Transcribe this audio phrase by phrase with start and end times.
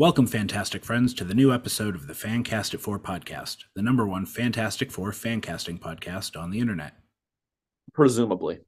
[0.00, 4.06] Welcome, fantastic friends, to the new episode of the Fancast It Four podcast, the number
[4.06, 6.94] one Fantastic Four fancasting podcast on the internet.
[7.92, 8.60] Presumably.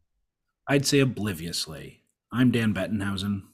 [0.68, 2.02] I'd say obliviously.
[2.30, 3.44] I'm Dan Bettenhausen.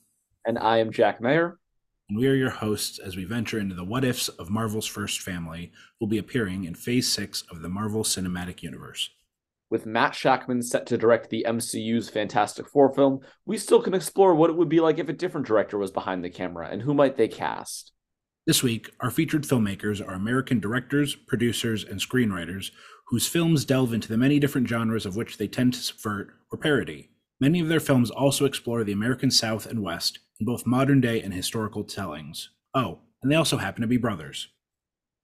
[0.45, 1.61] And I am Jack Mayer.
[2.09, 5.21] And we are your hosts as we venture into the what ifs of Marvel's first
[5.21, 5.71] family,
[6.01, 9.09] who will be appearing in Phase 6 of the Marvel Cinematic Universe.
[9.71, 14.35] With Matt Shakman set to direct the MCU's Fantastic Four film, we still can explore
[14.35, 16.95] what it would be like if a different director was behind the camera and who
[16.95, 17.93] might they cast.
[18.47, 22.71] This week, our featured filmmakers are American directors, producers, and screenwriters
[23.09, 26.59] whose films delve into the many different genres of which they tend to subvert or
[26.59, 27.11] parody.
[27.39, 31.21] Many of their films also explore the American South and West in both modern day
[31.21, 32.51] and historical tellings.
[32.73, 34.49] Oh, and they also happen to be brothers.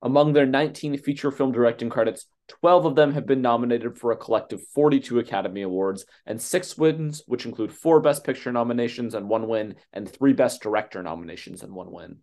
[0.02, 4.16] Among their 19 feature film directing credits, 12 of them have been nominated for a
[4.16, 9.48] collective 42 Academy Awards and six wins, which include four Best Picture nominations and one
[9.48, 12.18] win, and three Best Director nominations and one win.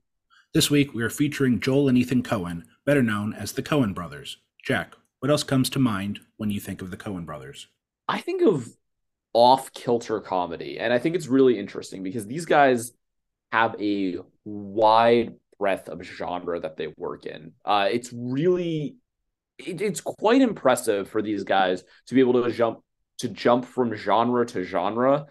[0.54, 4.38] This week, we are featuring Joel and Ethan Coen, better known as the Coen brothers.
[4.64, 7.68] Jack, what else comes to mind when you think of the Coen brothers?
[8.08, 8.68] I think of
[9.34, 12.92] off kilter comedy, and I think it's really interesting because these guys
[13.52, 17.54] have a wide breadth of genre that they work in.
[17.64, 18.96] Uh, it's really
[19.68, 22.80] it, it's quite impressive for these guys to be able to jump
[23.20, 25.28] to jump from genre to genre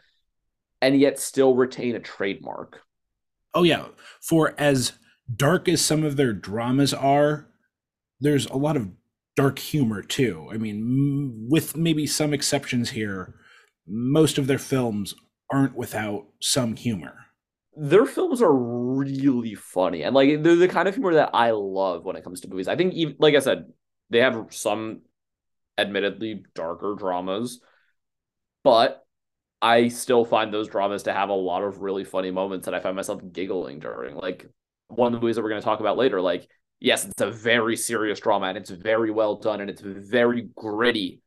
[0.80, 2.80] and yet still retain a trademark.
[3.54, 3.88] Oh yeah,
[4.20, 4.92] for as
[5.34, 7.48] dark as some of their dramas are,
[8.20, 8.90] there's a lot of
[9.36, 10.48] dark humor too.
[10.52, 13.34] I mean, with maybe some exceptions here,
[13.86, 15.14] most of their films
[15.52, 17.20] aren't without some humor
[17.76, 22.04] their films are really funny and like they're the kind of humor that I love
[22.04, 22.68] when it comes to movies.
[22.68, 23.72] I think even like I said,
[24.10, 25.02] they have some
[25.78, 27.60] admittedly darker dramas,
[28.62, 29.04] but
[29.62, 32.80] I still find those dramas to have a lot of really funny moments that I
[32.80, 34.16] find myself giggling during.
[34.16, 34.46] Like
[34.88, 36.48] one of the movies that we're going to talk about later, like
[36.80, 41.22] yes, it's a very serious drama and it's very well done and it's very gritty.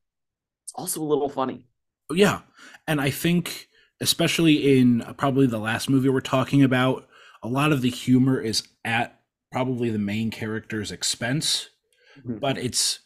[0.66, 1.68] It's also a little funny.
[2.10, 2.42] Oh, yeah.
[2.88, 3.70] And I think
[4.02, 7.08] especially in uh, probably the last movie we're talking about,
[7.42, 9.22] a lot of the humor is at
[9.52, 11.70] probably the main character's expense,
[12.20, 12.38] mm-hmm.
[12.38, 13.00] but it's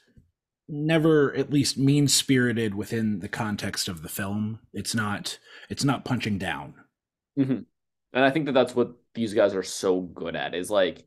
[0.69, 4.59] never at least mean spirited within the context of the film.
[4.73, 6.75] It's not it's not punching down.
[7.39, 7.61] Mm-hmm.
[8.13, 11.05] And I think that that's what these guys are so good at is like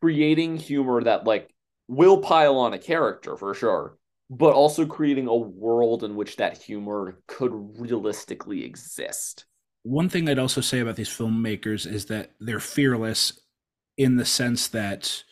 [0.00, 1.50] creating humor that like
[1.88, 3.96] will pile on a character for sure,
[4.30, 9.46] but also creating a world in which that humor could realistically exist.
[9.84, 13.40] One thing I'd also say about these filmmakers is that they're fearless
[13.96, 15.22] in the sense that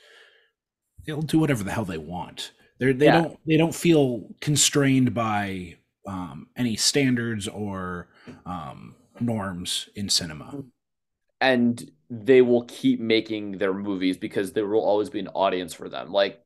[1.07, 2.53] they'll do whatever the hell they want.
[2.79, 3.23] They're, they yeah.
[3.23, 8.09] don't they don't feel constrained by um, any standards or
[8.45, 10.63] um, norms in cinema.
[11.41, 15.89] And they will keep making their movies because there will always be an audience for
[15.89, 16.13] them.
[16.13, 16.43] Like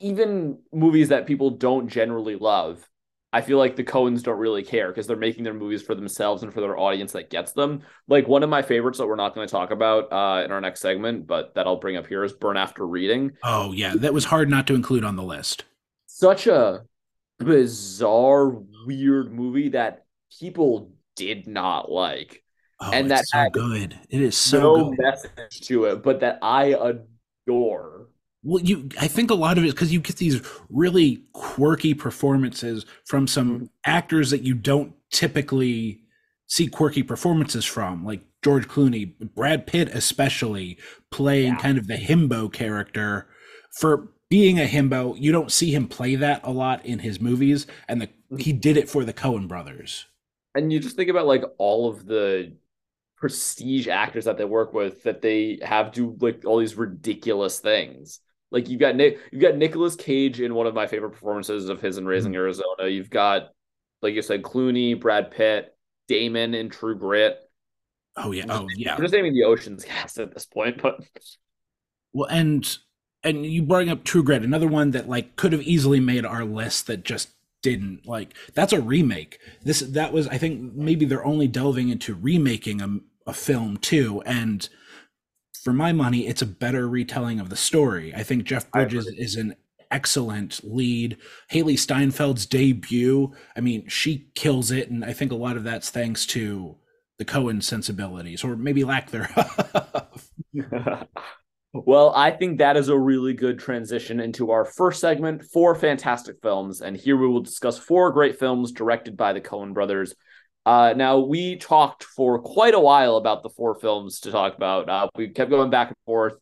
[0.00, 2.88] even movies that people don't generally love,
[3.36, 6.42] I feel like the Coens don't really care because they're making their movies for themselves
[6.42, 7.82] and for their audience that gets them.
[8.08, 10.60] Like one of my favorites that we're not going to talk about uh, in our
[10.62, 13.32] next segment, but that I'll bring up here is Burn After Reading.
[13.44, 15.64] Oh yeah, that was hard not to include on the list.
[16.06, 16.84] Such a
[17.38, 18.48] bizarre,
[18.86, 20.06] weird movie that
[20.40, 22.42] people did not like.
[22.80, 23.98] Oh, and that so good.
[24.08, 24.98] It is so no good.
[24.98, 26.94] message to it, but that I
[27.46, 28.08] adore
[28.46, 30.40] well you i think a lot of it is because you get these
[30.70, 33.64] really quirky performances from some mm-hmm.
[33.84, 36.00] actors that you don't typically
[36.46, 40.78] see quirky performances from like george clooney brad pitt especially
[41.10, 41.58] playing yeah.
[41.58, 43.26] kind of the himbo character
[43.78, 47.66] for being a himbo you don't see him play that a lot in his movies
[47.88, 48.36] and the, mm-hmm.
[48.36, 50.06] he did it for the coen brothers
[50.54, 52.52] and you just think about like all of the
[53.16, 58.20] prestige actors that they work with that they have do like all these ridiculous things
[58.50, 61.80] like you've got Nick, you've got Nicolas Cage in one of my favorite performances of
[61.80, 62.40] his in Raising mm-hmm.
[62.40, 62.88] Arizona.
[62.88, 63.50] You've got,
[64.02, 65.74] like you said, Clooney, Brad Pitt,
[66.08, 67.38] Damon in True Grit.
[68.16, 68.94] Oh yeah, oh yeah.
[68.94, 71.00] I'm just naming the Ocean's cast at this point, but
[72.12, 72.78] well, and
[73.22, 76.44] and you bring up True Grit, another one that like could have easily made our
[76.44, 77.30] list that just
[77.62, 78.06] didn't.
[78.06, 79.38] Like that's a remake.
[79.62, 84.22] This that was I think maybe they're only delving into remaking a, a film too,
[84.24, 84.68] and
[85.66, 88.14] for my money, it's a better retelling of the story.
[88.14, 89.56] I think Jeff Bridges is an
[89.90, 91.16] excellent lead.
[91.50, 95.90] Hailee Steinfeld's debut, I mean, she kills it, and I think a lot of that's
[95.90, 96.76] thanks to
[97.18, 100.30] the Coen sensibilities, or maybe lack thereof.
[101.72, 106.36] well, I think that is a really good transition into our first segment, four fantastic
[106.42, 110.14] films, and here we will discuss four great films directed by the Coen brothers.
[110.66, 114.88] Uh, now we talked for quite a while about the four films to talk about.
[114.88, 116.34] Uh, we kept going back and forth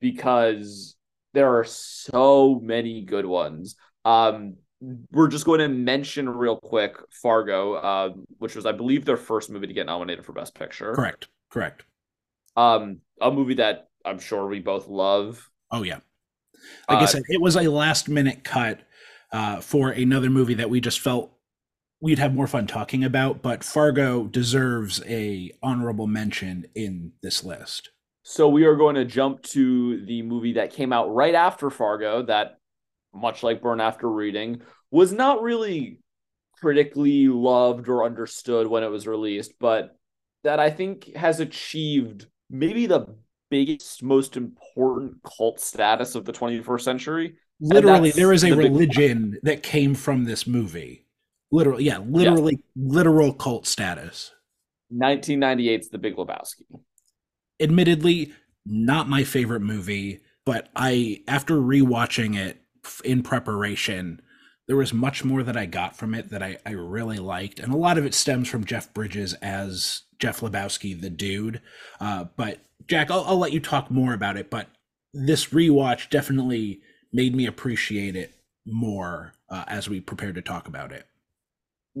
[0.00, 0.96] because
[1.34, 3.76] there are so many good ones.
[4.04, 4.56] Um,
[5.12, 9.50] we're just going to mention real quick Fargo, uh, which was, I believe, their first
[9.50, 10.92] movie to get nominated for Best Picture.
[10.94, 11.28] Correct.
[11.48, 11.84] Correct.
[12.56, 15.48] Um, a movie that I'm sure we both love.
[15.70, 16.00] Oh yeah.
[16.88, 18.80] Like uh, I said, it was a last minute cut
[19.32, 21.32] uh, for another movie that we just felt
[22.00, 23.42] we'd have more fun talking about.
[23.42, 27.90] But Fargo deserves a honorable mention in this list.
[28.22, 32.22] So we are going to jump to the movie that came out right after Fargo
[32.22, 32.60] that
[33.12, 35.98] much like Burn After Reading, was not really
[36.60, 39.96] critically loved or understood when it was released, but
[40.44, 43.06] that I think has achieved maybe the
[43.50, 47.34] biggest, most important cult status of the 21st century.
[47.60, 49.40] Literally, there is a the religion big...
[49.42, 51.06] that came from this movie.
[51.52, 52.94] Literally, yeah, literally, yeah.
[52.94, 54.32] literal cult status.
[54.94, 56.64] 1998's The Big Lebowski.
[57.60, 58.32] Admittedly,
[58.64, 62.60] not my favorite movie, but I, after rewatching it,
[63.04, 64.20] in preparation,
[64.66, 67.58] there was much more that I got from it that I, I really liked.
[67.58, 71.60] And a lot of it stems from Jeff Bridges as Jeff Lebowski, the dude.
[72.00, 74.50] Uh, but Jack, I'll, I'll let you talk more about it.
[74.50, 74.68] But
[75.12, 76.80] this rewatch definitely
[77.12, 78.34] made me appreciate it
[78.66, 81.06] more uh, as we prepare to talk about it.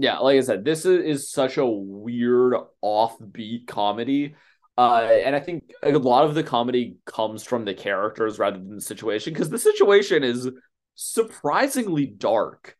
[0.00, 4.34] Yeah, like I said, this is, is such a weird offbeat comedy.
[4.78, 8.76] Uh, and I think a lot of the comedy comes from the characters rather than
[8.76, 10.48] the situation because the situation is
[10.94, 12.76] surprisingly dark.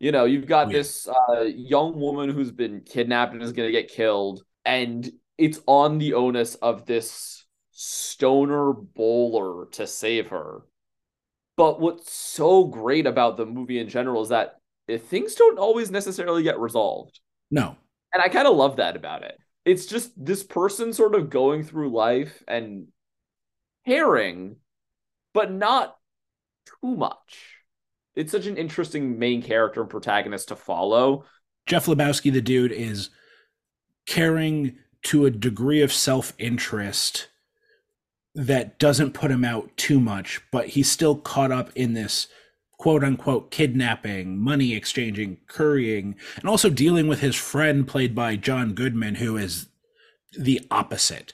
[0.00, 0.78] You know, you've got yeah.
[0.78, 5.60] this uh, young woman who's been kidnapped and is going to get killed, and it's
[5.66, 10.62] on the onus of this stoner bowler to save her.
[11.56, 14.56] But what's so great about the movie in general is that
[14.88, 17.20] Eh, things don't always necessarily get resolved.
[17.50, 17.76] No.
[18.12, 19.38] And I kind of love that about it.
[19.64, 22.88] It's just this person sort of going through life and
[23.86, 24.56] caring,
[25.32, 25.96] but not
[26.66, 27.62] too much
[28.14, 31.24] it's such an interesting main character and protagonist to follow.
[31.66, 33.10] Jeff Lebowski, the dude, is
[34.06, 37.28] caring to a degree of self interest
[38.34, 42.28] that doesn't put him out too much, but he's still caught up in this
[42.82, 48.72] quote unquote kidnapping, money exchanging, currying, and also dealing with his friend played by John
[48.72, 49.68] Goodman, who is
[50.36, 51.32] the opposite.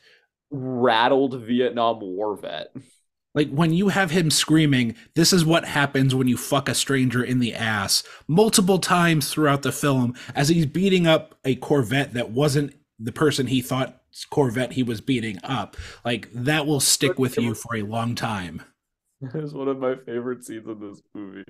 [0.51, 2.77] Rattled Vietnam War vet.
[3.35, 7.25] Like when you have him screaming, this is what happens when you fuck a stranger
[7.25, 12.31] in the ass multiple times throughout the film as he's beating up a Corvette that
[12.31, 15.79] wasn't the person he thought Corvette he was beating up.
[16.05, 18.65] Like that will stick with you for a long time.
[19.35, 21.45] It's one of my favorite scenes in this movie.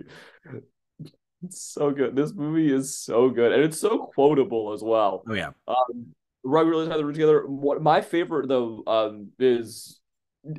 [1.44, 2.16] It's so good.
[2.16, 5.22] This movie is so good, and it's so quotable as well.
[5.28, 5.50] Oh yeah.
[5.66, 7.46] Um, Rug really had the root together.
[7.46, 10.00] What my favorite though um, is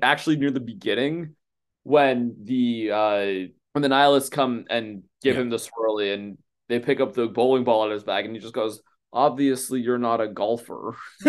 [0.01, 1.35] actually near the beginning
[1.83, 3.25] when the uh
[3.73, 5.42] when the nihilists come and give yeah.
[5.42, 6.37] him the swirly and
[6.68, 9.80] they pick up the bowling ball out of his bag and he just goes obviously
[9.81, 10.95] you're not a golfer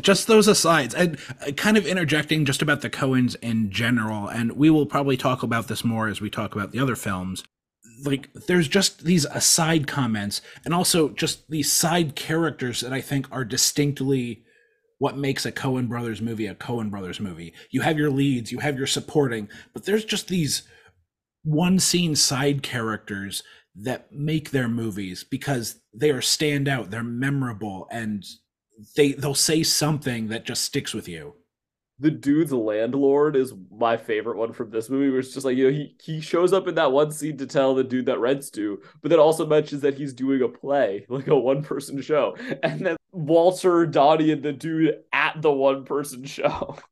[0.00, 4.52] just those asides and uh, kind of interjecting just about the coens in general and
[4.52, 7.44] we will probably talk about this more as we talk about the other films
[8.04, 13.26] like there's just these aside comments and also just these side characters that i think
[13.30, 14.44] are distinctly
[14.98, 17.52] what makes a Coen Brothers movie a Coen Brothers movie.
[17.70, 20.62] You have your leads, you have your supporting, but there's just these
[21.42, 23.42] one scene side characters
[23.76, 28.24] that make their movies because they are stand out, they're memorable, and
[28.96, 31.34] they they'll say something that just sticks with you.
[32.00, 35.64] The dude's landlord is my favorite one from this movie where it's just like you
[35.64, 38.50] know he he shows up in that one scene to tell the dude that rents
[38.50, 42.36] to but then also mentions that he's doing a play like a one person show.
[42.62, 46.76] And then walter donnie and the dude at the one person show.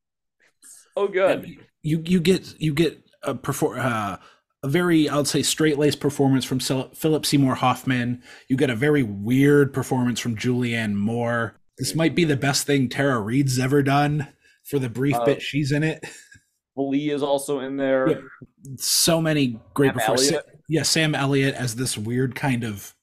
[0.95, 1.45] So good.
[1.45, 4.19] And you you get you get a perform uh,
[4.63, 8.23] a very i'll say straight laced performance from philip seymour hoffman.
[8.49, 12.89] You get a very weird performance from julianne moore this might be the best thing
[12.89, 14.29] tara reid's ever done
[14.65, 16.05] for the brief uh, bit she's in it.
[16.77, 18.09] Lee is also in there.
[18.09, 18.17] Yeah,
[18.77, 20.39] so many great performances.
[20.69, 22.95] Yeah, Sam Elliott as this weird kind of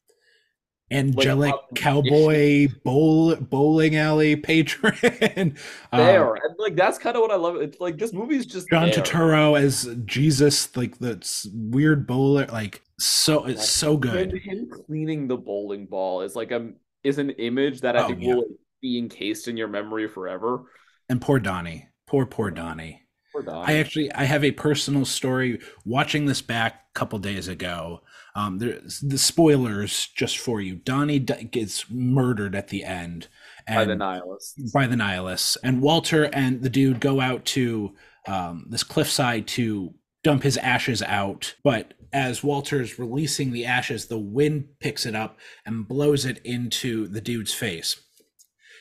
[0.92, 4.96] angelic like, cowboy bowl, bowling alley patron.
[5.02, 7.58] there, um, and like that's kind of what I love.
[7.58, 9.04] It's like this movie is just John there.
[9.04, 11.24] Turturro as Jesus, like the
[11.54, 12.48] weird bowler.
[12.48, 14.32] Like so, it's so good.
[14.32, 16.72] And him cleaning the bowling ball is like a
[17.04, 18.36] is an image that I oh, think yeah.
[18.36, 18.46] will
[18.82, 20.66] be encased in your memory forever
[21.10, 21.90] and poor Donnie.
[22.08, 23.04] Poor poor Donnie.
[23.34, 23.74] Poor Donnie.
[23.74, 28.02] I actually I have a personal story watching this back a couple days ago.
[28.36, 30.76] Um, there's the spoilers just for you.
[30.76, 33.28] Donnie gets murdered at the end
[33.68, 34.72] and, by the nihilists.
[34.72, 37.96] By the nihilists, and Walter and the dude go out to
[38.28, 41.56] um, this cliffside to dump his ashes out.
[41.64, 47.08] But as Walter's releasing the ashes, the wind picks it up and blows it into
[47.08, 48.02] the dude's face.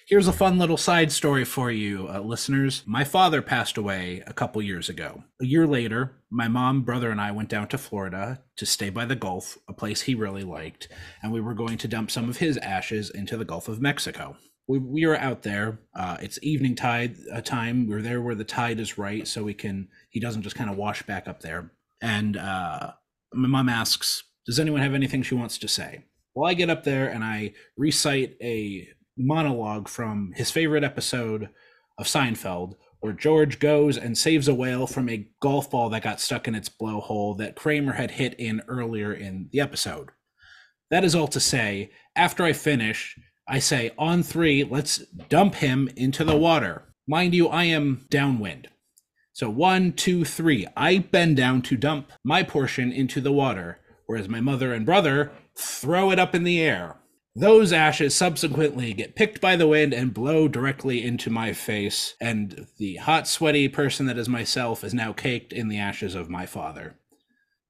[0.08, 2.82] Here's a fun little side story for you, uh, listeners.
[2.86, 5.24] My father passed away a couple years ago.
[5.38, 9.04] A year later, my mom, brother, and I went down to Florida to stay by
[9.04, 10.88] the Gulf, a place he really liked,
[11.22, 14.38] and we were going to dump some of his ashes into the Gulf of Mexico.
[14.66, 15.78] We, we were out there.
[15.94, 17.86] Uh, it's evening tide uh, time.
[17.86, 19.88] We're there where the tide is right, so we can.
[20.08, 21.70] He doesn't just kind of wash back up there.
[22.00, 22.92] And uh,
[23.32, 26.04] my mom asks, "Does anyone have anything she wants to say?"
[26.34, 31.48] Well, I get up there and I recite a monologue from his favorite episode
[31.98, 36.20] of Seinfeld, where George goes and saves a whale from a golf ball that got
[36.20, 40.10] stuck in its blowhole that Kramer had hit in earlier in the episode.
[40.90, 43.18] That is all to say, after I finish,
[43.48, 46.94] I say, on three, let's dump him into the water.
[47.06, 48.68] Mind you, I am downwind.
[49.38, 50.66] So one, two, three.
[50.76, 55.30] I bend down to dump my portion into the water, whereas my mother and brother
[55.56, 56.96] throw it up in the air.
[57.36, 62.66] Those ashes subsequently get picked by the wind and blow directly into my face, and
[62.78, 66.44] the hot, sweaty person that is myself is now caked in the ashes of my
[66.44, 66.96] father.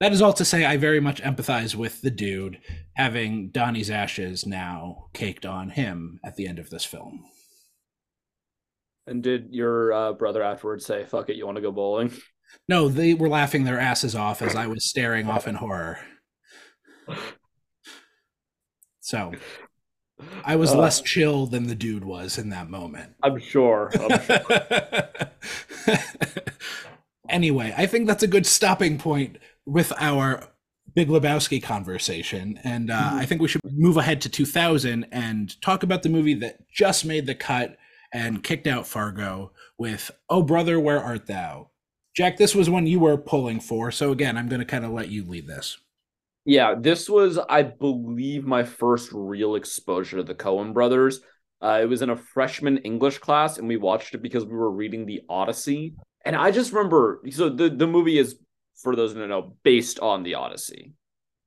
[0.01, 2.61] That is all to say, I very much empathize with the dude
[2.95, 7.27] having Donnie's ashes now caked on him at the end of this film.
[9.09, 12.13] And did your uh, brother afterwards say, fuck it, you want to go bowling?
[12.69, 15.99] No, they were laughing their asses off as I was staring off in horror.
[19.01, 19.33] So
[20.45, 23.15] I was uh, less chill than the dude was in that moment.
[23.23, 23.91] I'm sure.
[23.99, 25.99] I'm sure.
[27.29, 30.49] anyway, I think that's a good stopping point with our
[30.95, 32.59] Big Lebowski conversation.
[32.65, 33.17] And uh, mm-hmm.
[33.17, 37.05] I think we should move ahead to 2000 and talk about the movie that just
[37.05, 37.77] made the cut
[38.13, 41.71] and kicked out Fargo with Oh Brother, Where Art Thou?
[42.17, 43.91] Jack, this was one you were pulling for.
[43.91, 45.79] So again, I'm going to kind of let you lead this.
[46.45, 51.21] Yeah, this was, I believe, my first real exposure to the Coen brothers.
[51.61, 54.71] Uh, it was in a freshman English class, and we watched it because we were
[54.71, 55.95] reading the Odyssey.
[56.25, 58.37] And I just remember, so the, the movie is,
[58.83, 60.95] for those who don't know, based on the Odyssey.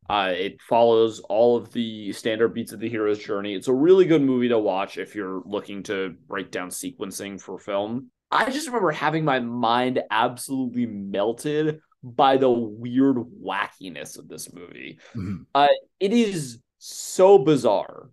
[0.10, 3.53] Uh, it follows all of the standard beats of the hero's journey.
[3.53, 7.58] It's a really good movie to watch if you're looking to break down sequencing for
[7.58, 8.12] film.
[8.29, 15.00] I just remember having my mind absolutely melted by the weird wackiness of this movie.
[15.15, 15.43] Mm-hmm.
[15.53, 15.67] Uh,
[16.00, 18.10] it is so bizarre.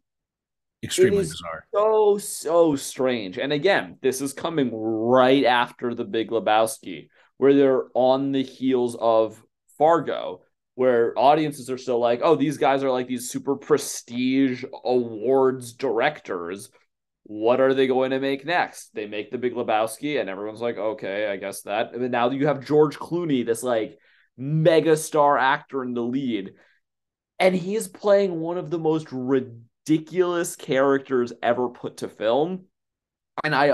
[0.82, 1.66] Extremely bizarre.
[1.74, 3.38] So, so strange.
[3.38, 8.96] And again, this is coming right after The Big Lebowski, where they're on the heels
[9.00, 9.42] of
[9.78, 10.42] Fargo,
[10.78, 16.70] where audiences are still like, oh, these guys are like these super prestige awards directors
[17.28, 18.94] what are they going to make next?
[18.94, 21.92] They make the Big Lebowski, and everyone's like, okay, I guess that.
[21.92, 23.98] And then now you have George Clooney, this like
[24.38, 26.54] mega star actor in the lead,
[27.38, 32.64] and he's playing one of the most ridiculous characters ever put to film,
[33.44, 33.66] and I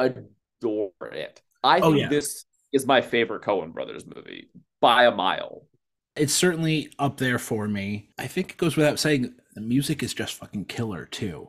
[0.60, 1.40] adore it.
[1.62, 2.08] I oh, think yeah.
[2.08, 4.48] this is my favorite Coen Brothers movie
[4.80, 5.62] by a mile.
[6.16, 8.10] It's certainly up there for me.
[8.18, 11.48] I think it goes without saying the music is just fucking killer too.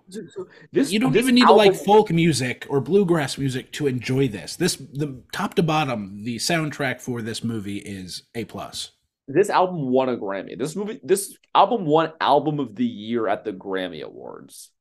[0.71, 1.65] This, you don't even need album...
[1.65, 4.55] to like folk music or bluegrass music to enjoy this.
[4.55, 8.91] This the top to bottom, the soundtrack for this movie is a plus.
[9.27, 10.57] This album won a Grammy.
[10.57, 14.71] This movie, this album won album of the year at the Grammy Awards,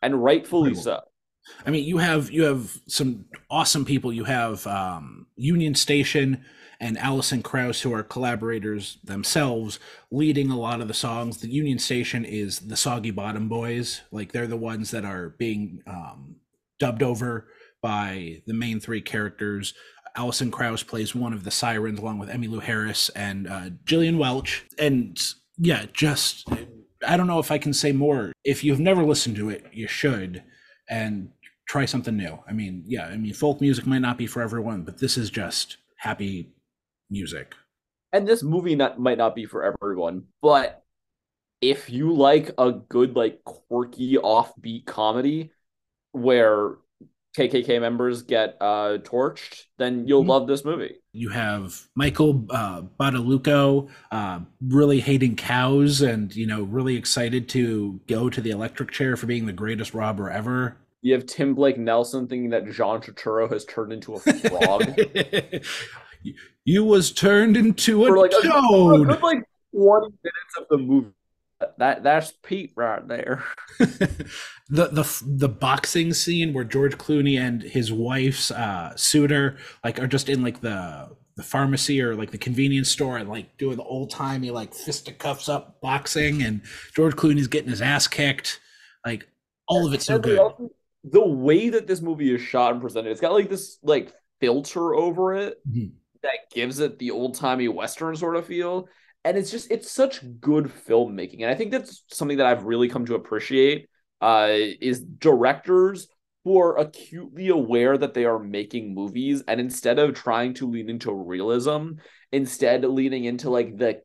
[0.00, 1.02] and rightfully Incredible.
[1.02, 1.08] so.
[1.66, 4.12] I mean, you have you have some awesome people.
[4.12, 6.44] You have um, Union Station,
[6.80, 9.80] and Alison Krauss, who are collaborators themselves,
[10.10, 11.38] leading a lot of the songs.
[11.38, 14.02] The Union Station is the Soggy Bottom Boys.
[14.12, 16.36] Like they're the ones that are being um,
[16.78, 17.48] dubbed over
[17.82, 19.74] by the main three characters.
[20.16, 24.64] Alison Krauss plays one of the sirens along with Emmylou Harris and uh, Gillian Welch.
[24.78, 25.18] And
[25.58, 26.48] yeah, just
[27.06, 28.32] I don't know if I can say more.
[28.44, 30.42] If you've never listened to it, you should
[30.88, 31.30] and
[31.68, 32.38] try something new.
[32.48, 35.30] I mean, yeah, I mean, folk music might not be for everyone, but this is
[35.30, 36.52] just happy
[37.10, 37.54] music.
[38.12, 40.82] And this movie not might not be for everyone, but
[41.60, 45.50] if you like a good like quirky offbeat comedy
[46.12, 46.76] where
[47.36, 50.30] KKK members get uh torched, then you'll mm-hmm.
[50.30, 50.96] love this movie.
[51.12, 58.00] You have Michael uh, Badalucco uh, really hating cows and you know really excited to
[58.06, 60.76] go to the electric chair for being the greatest robber ever.
[61.02, 64.98] You have Tim Blake Nelson thinking that John Turturro has turned into a frog.
[66.64, 69.00] you was turned into a like toad.
[69.00, 71.12] A, a good, like twenty minutes of the movie
[71.78, 73.42] that that's Pete right there.
[73.78, 74.26] the
[74.68, 80.28] the the boxing scene where George Clooney and his wife's uh, suitor like are just
[80.28, 84.10] in like the the pharmacy or like the convenience store and like doing the old
[84.10, 86.62] timey like fisticuffs up boxing and
[86.94, 88.60] George Clooney's getting his ass kicked.
[89.04, 89.28] Like
[89.66, 90.40] all of it's so good.
[91.04, 94.94] The way that this movie is shot and presented, it's got like this like filter
[94.94, 95.88] over it mm-hmm.
[96.22, 98.88] That gives it the old timey western sort of feel.
[99.24, 101.42] And it's just it's such good filmmaking.
[101.42, 103.88] And I think that's something that I've really come to appreciate
[104.20, 106.08] uh, is directors
[106.44, 110.88] who are acutely aware that they are making movies and instead of trying to lean
[110.88, 111.92] into realism,
[112.32, 114.00] instead leaning into like the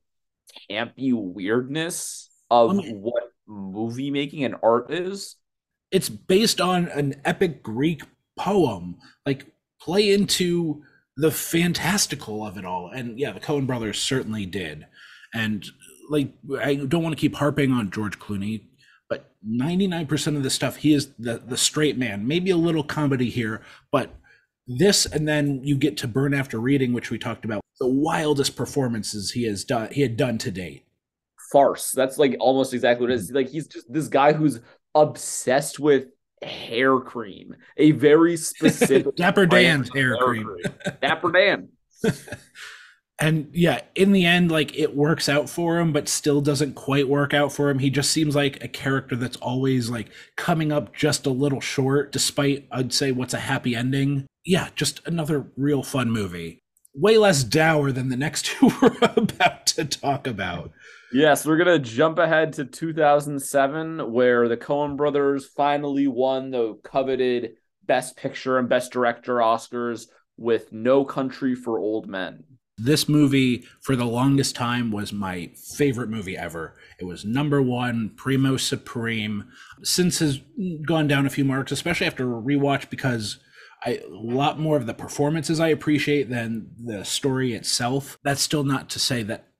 [0.70, 5.38] campy weirdness of I what movie making and art is.
[5.92, 8.02] It's based on an epic Greek
[8.38, 8.98] poem.
[9.26, 9.46] Like
[9.80, 10.84] play into
[11.16, 12.90] the fantastical of it all.
[12.90, 14.88] And yeah, the Coen brothers certainly did.
[15.34, 15.66] And
[16.10, 18.66] like I don't want to keep harping on George Clooney
[19.10, 22.28] but 99% of the stuff he is the the straight man.
[22.28, 24.16] Maybe a little comedy here but
[24.68, 28.56] this and then you get to burn after reading which we talked about the wildest
[28.56, 30.86] performances he has done he had done to date.
[31.52, 31.92] Farce.
[31.92, 33.32] That's like almost exactly what it is.
[33.32, 33.36] Mm.
[33.36, 34.60] Like he's just this guy who's
[34.96, 36.06] obsessed with
[36.44, 40.44] hair cream a very specific dapper dan's hair, hair cream.
[40.44, 41.70] cream dapper dan
[43.20, 47.08] and yeah, in the end, like it works out for him, but still doesn't quite
[47.08, 47.80] work out for him.
[47.80, 52.12] He just seems like a character that's always like coming up just a little short,
[52.12, 54.26] despite I'd say what's a happy ending.
[54.46, 56.60] Yeah, just another real fun movie.
[56.96, 60.72] Way less dour than the next two we're about to talk about.
[61.14, 67.54] Yes, we're gonna jump ahead to 2007, where the Coen brothers finally won the coveted
[67.86, 72.44] Best Picture and Best Director Oscars with No Country for Old Men.
[72.78, 76.76] This movie, for the longest time, was my favorite movie ever.
[77.00, 79.52] It was number one, primo supreme.
[79.84, 80.40] Since has
[80.88, 83.38] gone down a few marks, especially after a rewatch, because
[83.86, 88.18] I, a lot more of the performances I appreciate than the story itself.
[88.24, 89.53] That's still not to say that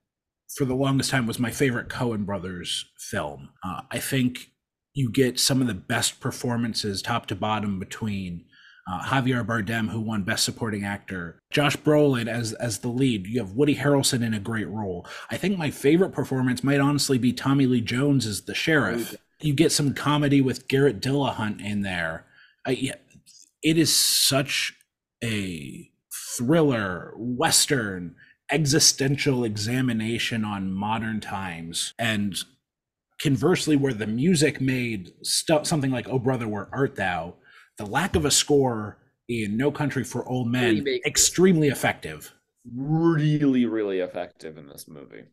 [0.56, 3.50] for the longest time was my favorite Coen Brothers film.
[3.64, 4.50] Uh, I think
[4.92, 8.44] you get some of the best performances top to bottom between
[8.90, 13.26] uh, Javier Bardem, who won Best Supporting Actor, Josh Brolin as as the lead.
[13.26, 15.06] You have Woody Harrelson in a great role.
[15.30, 19.16] I think my favorite performance might honestly be Tommy Lee Jones as the sheriff.
[19.40, 22.26] You get some comedy with Garrett Dillahunt in there.
[22.66, 22.92] I,
[23.62, 24.74] it is such
[25.22, 25.90] a
[26.36, 28.16] thriller, western,
[28.54, 32.36] existential examination on modern times, and
[33.20, 37.34] conversely, where the music made st- something like "Oh Brother, Where Art Thou."
[37.76, 42.32] the lack of a score in No Country for Old Men extremely effective.
[42.74, 45.24] Really, really effective in this movie.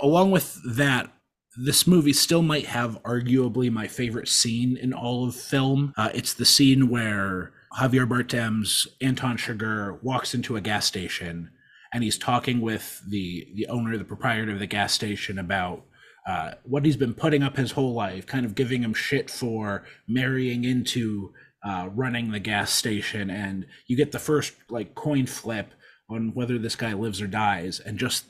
[0.00, 1.10] Along with that,
[1.56, 5.92] this movie still might have arguably my favorite scene in all of film.
[5.96, 11.50] Uh, it's the scene where Javier Bardem's Anton Chigurh walks into a gas station
[11.92, 15.84] and he's talking with the the owner, the proprietor of the gas station about
[16.26, 19.84] uh, what he's been putting up his whole life, kind of giving him shit for
[20.06, 21.32] marrying into
[21.64, 25.72] uh, running the gas station, and you get the first like coin flip
[26.10, 28.26] on whether this guy lives or dies, and just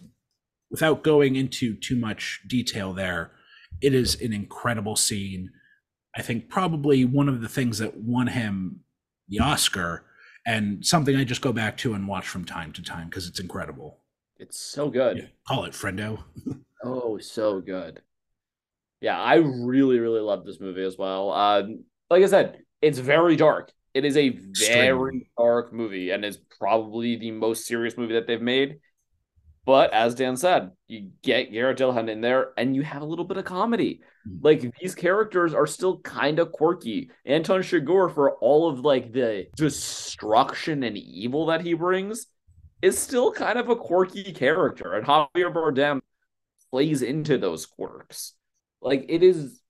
[0.71, 3.31] without going into too much detail there,
[3.81, 5.51] it is an incredible scene.
[6.17, 8.81] I think probably one of the things that won him
[9.29, 10.05] the Oscar,
[10.49, 13.39] and something I just go back to and watch from time to time because it's
[13.39, 13.99] incredible.
[14.39, 15.19] It's so good.
[15.19, 16.25] Yeah, call it friendo.
[16.83, 18.01] oh, so good.
[19.03, 21.31] Yeah, I really, really love this movie as well.
[21.31, 21.65] Uh,
[22.11, 23.71] like I said, it's very dark.
[23.93, 28.41] It is a very dark movie and is probably the most serious movie that they've
[28.41, 28.79] made.
[29.67, 33.27] But as Dan said, you get Garrett Dillahunt in there and you have a little
[33.27, 34.01] bit of comedy.
[34.41, 37.11] Like these characters are still kind of quirky.
[37.25, 42.27] Anton Chigurh, for all of like the destruction and evil that he brings,
[42.83, 44.95] is still kind of a quirky character.
[44.95, 46.01] And Javier Bardem
[46.71, 48.35] plays into those quirks.
[48.81, 49.61] Like it is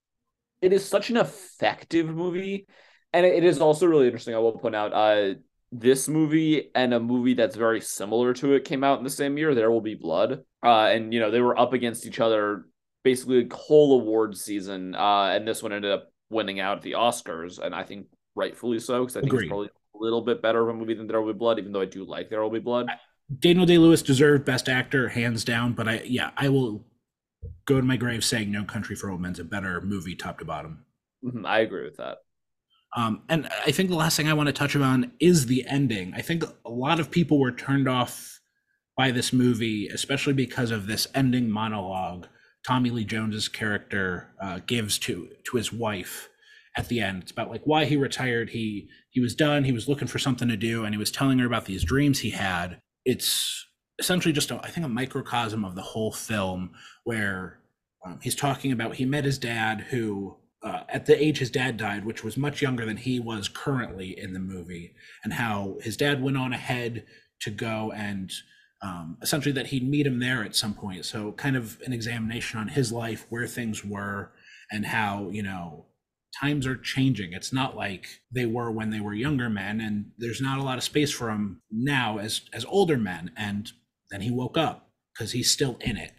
[0.60, 2.66] it is such an effective movie
[3.12, 4.34] and it is also really interesting.
[4.34, 5.34] I will point out, uh,
[5.70, 9.36] this movie and a movie that's very similar to it came out in the same
[9.36, 9.54] year.
[9.54, 12.64] There will be blood, uh, and you know they were up against each other
[13.04, 17.58] basically the whole award season, uh, and this one ended up winning out the Oscars,
[17.58, 19.46] and I think rightfully so because I think Agreed.
[19.46, 21.72] it's probably a little bit better of a movie than There Will Be Blood, even
[21.72, 22.88] though I do like There Will Be Blood.
[23.40, 26.84] Daniel Day Lewis deserved Best Actor hands down, but I yeah I will
[27.66, 30.44] go to my grave saying No Country for Old Men's a better movie top to
[30.44, 30.84] bottom.
[31.24, 32.18] Mm-hmm, I agree with that.
[32.96, 36.14] Um, and I think the last thing I want to touch on is the ending.
[36.14, 38.40] I think a lot of people were turned off
[38.96, 42.26] by this movie, especially because of this ending monologue
[42.66, 46.28] Tommy Lee Jones's character uh, gives to to his wife
[46.76, 47.22] at the end.
[47.22, 48.50] It's about like why he retired.
[48.50, 49.64] He he was done.
[49.64, 52.20] He was looking for something to do, and he was telling her about these dreams
[52.20, 52.80] he had.
[53.04, 53.66] It's
[53.98, 56.70] essentially just a, I think a microcosm of the whole film
[57.04, 57.58] where
[58.06, 61.76] um, he's talking about he met his dad who uh, at the age his dad
[61.76, 64.94] died, which was much younger than he was currently in the movie,
[65.24, 67.04] and how his dad went on ahead
[67.40, 68.32] to go and
[68.82, 71.04] um, essentially that he'd meet him there at some point.
[71.04, 74.32] So, kind of an examination on his life, where things were,
[74.70, 75.86] and how, you know,
[76.40, 77.32] times are changing.
[77.32, 80.78] It's not like they were when they were younger men, and there's not a lot
[80.78, 83.32] of space for him now as as older men.
[83.36, 83.70] And
[84.10, 86.12] then he woke up because he's still in it.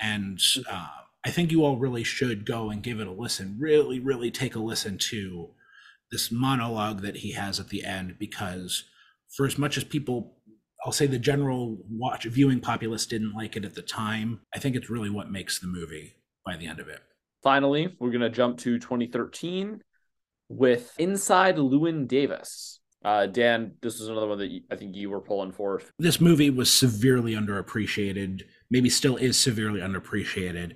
[0.00, 0.88] And uh,
[1.24, 3.56] I think you all really should go and give it a listen.
[3.58, 5.50] Really, really take a listen to
[6.10, 8.84] this monologue that he has at the end because
[9.36, 10.33] for as much as people
[10.84, 14.40] I'll say the general watch viewing populace didn't like it at the time.
[14.54, 17.00] I think it's really what makes the movie by the end of it.
[17.42, 19.80] Finally, we're gonna jump to 2013
[20.48, 22.80] with Inside Llewyn Davis.
[23.04, 25.82] Uh, Dan, this is another one that you, I think you were pulling for.
[25.98, 28.42] This movie was severely underappreciated.
[28.70, 30.74] Maybe still is severely underappreciated.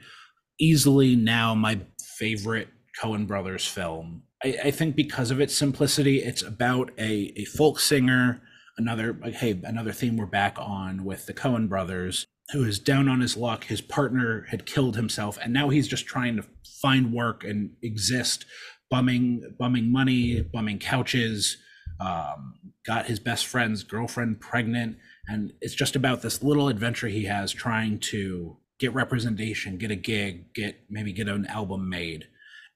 [0.60, 1.80] Easily now my
[2.18, 2.68] favorite
[3.00, 4.22] Coen Brothers film.
[4.44, 8.42] I, I think because of its simplicity, it's about a, a folk singer
[8.78, 13.08] another like hey another theme we're back on with the coen brothers who is down
[13.08, 13.64] on his luck.
[13.64, 16.44] His partner had killed himself and now he's just trying to
[16.80, 18.46] find work and exist
[18.90, 21.58] bumming bumming money bumming couches
[22.00, 22.54] um,
[22.86, 24.96] got his best friend's girlfriend pregnant.
[25.26, 29.96] And it's just about this little adventure he has trying to get representation get a
[29.96, 32.28] gig get maybe get an album made.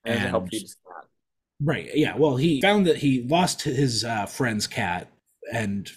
[0.04, 0.64] And, and
[1.64, 5.12] right yeah well he found that he lost his uh, friend's cat
[5.52, 5.90] and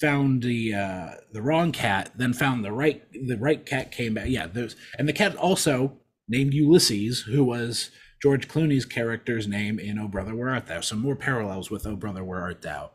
[0.00, 4.26] found the uh the wrong cat then found the right the right cat came back
[4.28, 5.96] yeah there's and the cat also
[6.28, 10.80] named ulysses who was george clooney's character's name in oh brother where art thou?
[10.80, 12.90] Some more parallels with oh brother where art thou?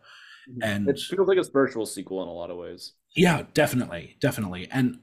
[0.50, 0.64] Mm-hmm.
[0.64, 2.94] and it feels like a spiritual sequel in a lot of ways.
[3.16, 5.00] Yeah definitely definitely and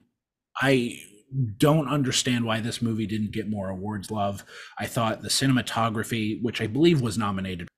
[0.60, 0.98] i
[1.58, 4.44] don't understand why this movie didn't get more awards love.
[4.78, 7.68] I thought the cinematography which i believe was nominated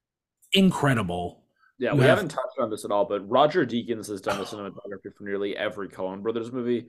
[0.52, 1.44] incredible
[1.80, 4.44] yeah, we have, haven't touched on this at all, but Roger Deakins has done the
[4.44, 6.88] cinematography for nearly every Coen Brothers movie.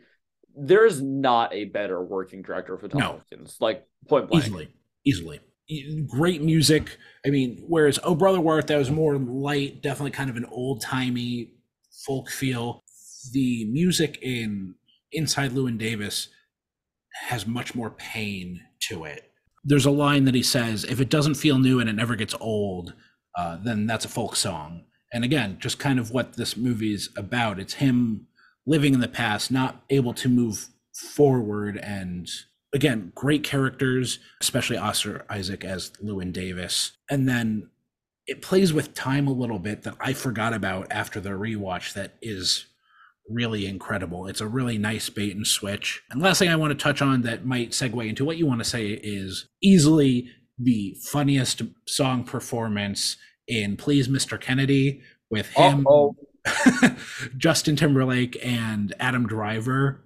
[0.54, 3.22] There's not a better working director for Tom no.
[3.32, 4.44] Deakins, like point blank.
[4.44, 4.70] Easily,
[5.06, 5.40] easily.
[6.08, 6.98] Great music.
[7.26, 10.46] I mean, whereas Oh Brother Where Art Thou was more light, definitely kind of an
[10.52, 11.54] old timey
[12.06, 12.84] folk feel.
[13.32, 14.76] The music in
[15.14, 16.28] Inside Llewyn Davis
[17.30, 19.32] has much more pain to it.
[19.64, 22.36] There's a line that he says, "If it doesn't feel new and it never gets
[22.42, 22.94] old,
[23.38, 24.84] uh, then that's a folk song.
[25.14, 27.60] And again, just kind of what this movie is about.
[27.60, 28.28] It's him
[28.66, 31.78] living in the past, not able to move forward.
[31.78, 32.30] And
[32.74, 36.94] again, great characters, especially Oscar Isaac as Llewyn Davis.
[37.10, 37.70] And then
[38.28, 42.16] it plays with time a little bit that I forgot about after the rewatch that
[42.22, 42.68] is
[43.30, 44.28] really incredible.
[44.28, 46.02] It's a really nice bait and switch.
[46.10, 48.60] And last thing I want to touch on that might segue into what you want
[48.60, 50.30] to say is easily
[50.64, 54.40] the funniest song performance in Please Mr.
[54.40, 55.86] Kennedy with him,
[57.38, 60.04] Justin Timberlake, and Adam Driver.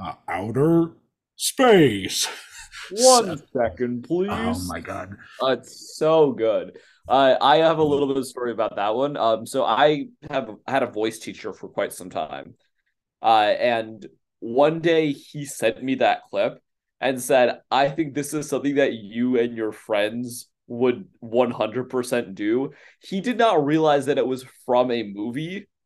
[0.00, 0.92] Uh, outer
[1.36, 2.26] space.
[2.90, 4.28] One so, second, please.
[4.30, 6.78] Oh my god, uh, it's so good.
[7.08, 9.16] Uh, I have a little bit of a story about that one.
[9.16, 12.54] Um, so I have had a voice teacher for quite some time,
[13.22, 14.06] uh, and
[14.40, 16.60] one day he sent me that clip,
[17.04, 22.72] and said, I think this is something that you and your friends would 100% do.
[23.00, 25.68] He did not realize that it was from a movie.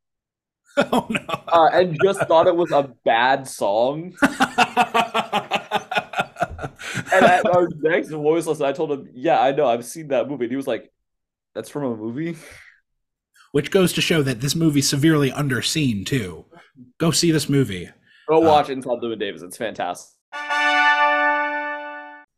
[0.92, 1.20] Oh no.
[1.48, 4.14] Uh, and just thought it was a bad song.
[4.22, 4.32] and
[7.24, 10.44] at our next voice lesson, I told him, Yeah, I know, I've seen that movie.
[10.44, 10.92] And he was like,
[11.52, 12.36] That's from a movie?
[13.50, 16.44] Which goes to show that this movie's severely underseen, too.
[16.98, 17.90] Go see this movie.
[18.28, 19.42] Go watch uh, Inside Llewyn Davis.
[19.42, 20.14] It's fantastic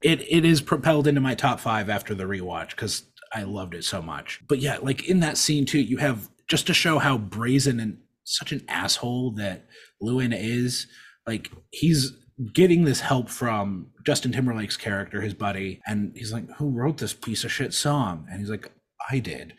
[0.02, 3.84] it it is propelled into my top five after the rewatch because I loved it
[3.84, 4.40] so much.
[4.48, 7.98] But yeah, like in that scene too, you have just to show how brazen and
[8.24, 9.66] such an asshole that
[10.02, 10.86] Llewyn is.
[11.26, 12.12] Like he's
[12.52, 17.12] getting this help from Justin Timberlake's character, his buddy, and he's like, "Who wrote this
[17.12, 18.72] piece of shit song?" And he's like,
[19.10, 19.54] "I did."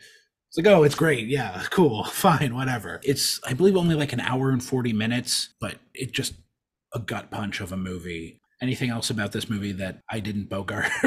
[0.48, 1.28] It's like, "Oh, it's great.
[1.28, 5.76] Yeah, cool, fine, whatever." It's I believe only like an hour and forty minutes, but
[5.94, 6.34] it just
[6.94, 10.86] a gut punch of a movie anything else about this movie that I didn't bogart?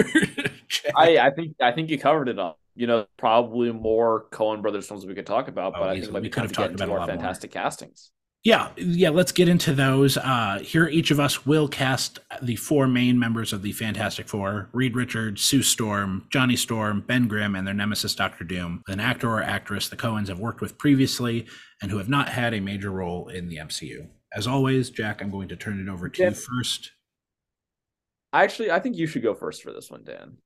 [0.96, 2.60] I, I think I think you covered it all.
[2.76, 6.12] You know, probably more Coen Brothers films we could talk about, oh, but I think
[6.12, 7.24] like we could have talked about our fantastic more.
[7.24, 8.12] Fantastic castings.
[8.46, 10.18] Yeah, yeah, let's get into those.
[10.18, 14.70] Uh, here, each of us will cast the four main members of the Fantastic Four
[14.72, 19.32] Reed Richards, Sue Storm, Johnny Storm, Ben Grimm, and their nemesis, Doctor Doom, an actor
[19.32, 21.48] or actress the Coens have worked with previously
[21.82, 24.08] and who have not had a major role in the MCU.
[24.32, 26.92] As always, Jack, I'm going to turn it over to you first.
[28.44, 30.38] Actually, I think you should go first for this one, Dan.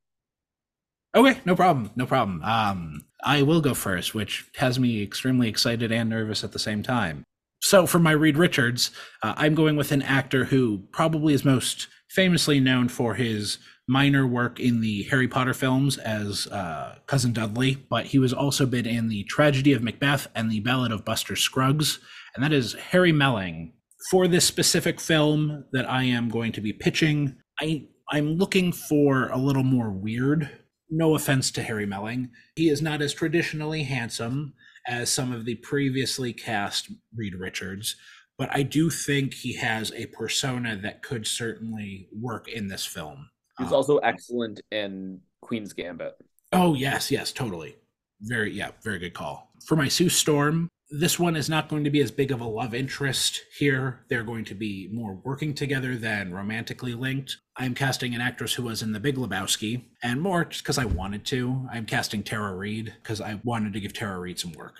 [1.15, 2.43] Okay, no problem, no problem.
[2.43, 6.83] Um, I will go first, which has me extremely excited and nervous at the same
[6.83, 7.23] time.
[7.61, 8.91] So, for my Reed Richards,
[9.23, 14.25] uh, I'm going with an actor who probably is most famously known for his minor
[14.25, 18.85] work in the Harry Potter films as uh, Cousin Dudley, but he was also been
[18.85, 21.99] in the Tragedy of Macbeth and the Ballad of Buster Scruggs,
[22.35, 23.73] and that is Harry Melling.
[24.11, 29.27] For this specific film that I am going to be pitching, I I'm looking for
[29.29, 30.49] a little more weird.
[30.89, 34.53] No offense to Harry Melling, he is not as traditionally handsome
[34.87, 37.95] as some of the previously cast Reed Richards,
[38.39, 43.29] but I do think he has a persona that could certainly work in this film.
[43.59, 46.13] He's Um, also excellent in Queen's Gambit.
[46.51, 47.75] Oh yes, yes, totally.
[48.21, 49.51] Very yeah, very good call.
[49.67, 52.47] For my Sue Storm, this one is not going to be as big of a
[52.47, 53.99] love interest here.
[54.09, 57.37] They're going to be more working together than romantically linked.
[57.55, 60.85] I'm casting an actress who was in The Big Lebowski, and more just because I
[60.85, 61.67] wanted to.
[61.71, 64.75] I'm casting Tara Reid because I wanted to give Tara Reid some work.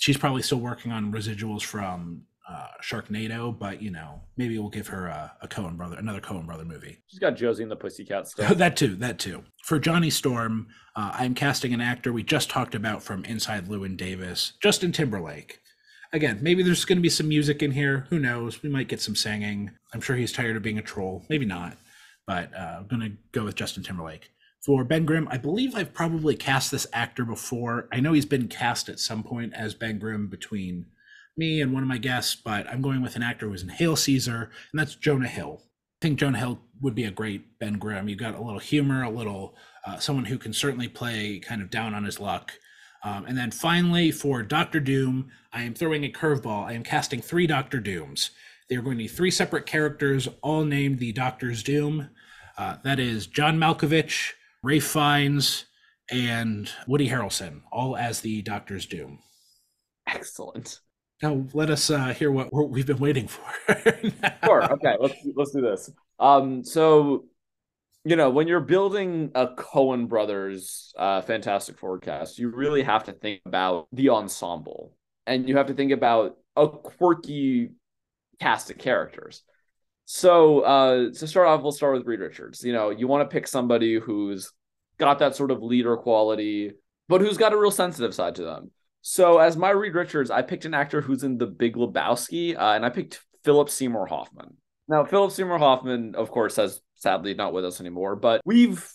[0.00, 4.88] She's probably still working on residuals from uh, Sharknado, but you know, maybe we'll give
[4.88, 6.98] her a, a Coen brother, another Coen brother movie.
[7.06, 8.54] She's got Josie and the Pussycat still.
[8.54, 9.44] that too, that too.
[9.64, 13.96] For Johnny Storm, uh, I'm casting an actor we just talked about from Inside Llewyn
[13.96, 15.60] Davis, Justin Timberlake.
[16.12, 18.06] Again, maybe there's going to be some music in here.
[18.10, 18.62] Who knows?
[18.62, 19.70] We might get some singing.
[19.94, 21.24] I'm sure he's tired of being a troll.
[21.30, 21.78] Maybe not,
[22.26, 24.30] but uh, I'm going to go with Justin Timberlake.
[24.62, 27.88] For Ben Grimm, I believe I've probably cast this actor before.
[27.90, 30.86] I know he's been cast at some point as Ben Grimm between
[31.36, 33.68] me and one of my guests, but I'm going with an actor who was in
[33.70, 35.62] Hail Caesar, and that's Jonah Hill.
[35.62, 38.08] I think Jonah Hill would be a great Ben Grimm.
[38.08, 39.54] You got a little humor, a little
[39.86, 42.52] uh, someone who can certainly play kind of down on his luck.
[43.04, 46.66] Um, and then finally, for Doctor Doom, I am throwing a curveball.
[46.66, 48.30] I am casting three Doctor Dooms.
[48.68, 52.10] They are going to be three separate characters, all named the Doctor's Doom.
[52.56, 55.64] Uh, that is John Malkovich, Ralph Fiennes,
[56.10, 59.18] and Woody Harrelson, all as the Doctor's Doom.
[60.06, 60.80] Excellent.
[61.22, 63.42] Now let us uh, hear what we've been waiting for.
[64.44, 64.72] Sure.
[64.72, 64.96] Okay.
[64.98, 65.90] Let's let's do this.
[66.18, 66.64] Um.
[66.64, 67.26] So,
[68.04, 73.12] you know, when you're building a Coen Brothers uh, Fantastic Forecast, you really have to
[73.12, 77.70] think about the ensemble, and you have to think about a quirky
[78.40, 79.42] cast of characters.
[80.06, 82.64] So, uh, to start off, we'll start with Reed Richards.
[82.64, 84.52] You know, you want to pick somebody who's
[84.98, 86.72] got that sort of leader quality,
[87.08, 88.72] but who's got a real sensitive side to them.
[89.02, 92.72] So, as my Reed Richards, I picked an actor who's in The Big Lebowski, uh,
[92.76, 94.56] and I picked Philip Seymour Hoffman.
[94.88, 98.88] Now, Philip Seymour Hoffman, of course, has sadly not with us anymore, but we've,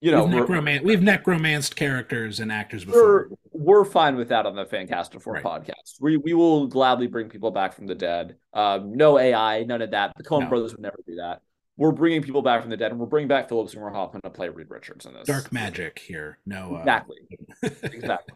[0.00, 3.30] you know, we've, necroman- we've necromanced characters and actors before.
[3.52, 5.42] we're, we're fine with that on the Fancast Four Right.
[5.44, 6.00] podcast.
[6.00, 8.36] We we will gladly bring people back from the dead.
[8.52, 10.12] Um, no AI, none of that.
[10.16, 10.48] The Coen No.
[10.48, 11.42] brothers would never do that.
[11.78, 14.30] We're bringing people back from the dead, and we're bringing back Philip Seymour Hoffman to
[14.30, 15.26] play Reed Richards in this.
[15.28, 16.38] Dark magic here.
[16.44, 16.74] No.
[16.74, 17.16] Uh, Exactly.
[17.96, 18.34] exactly.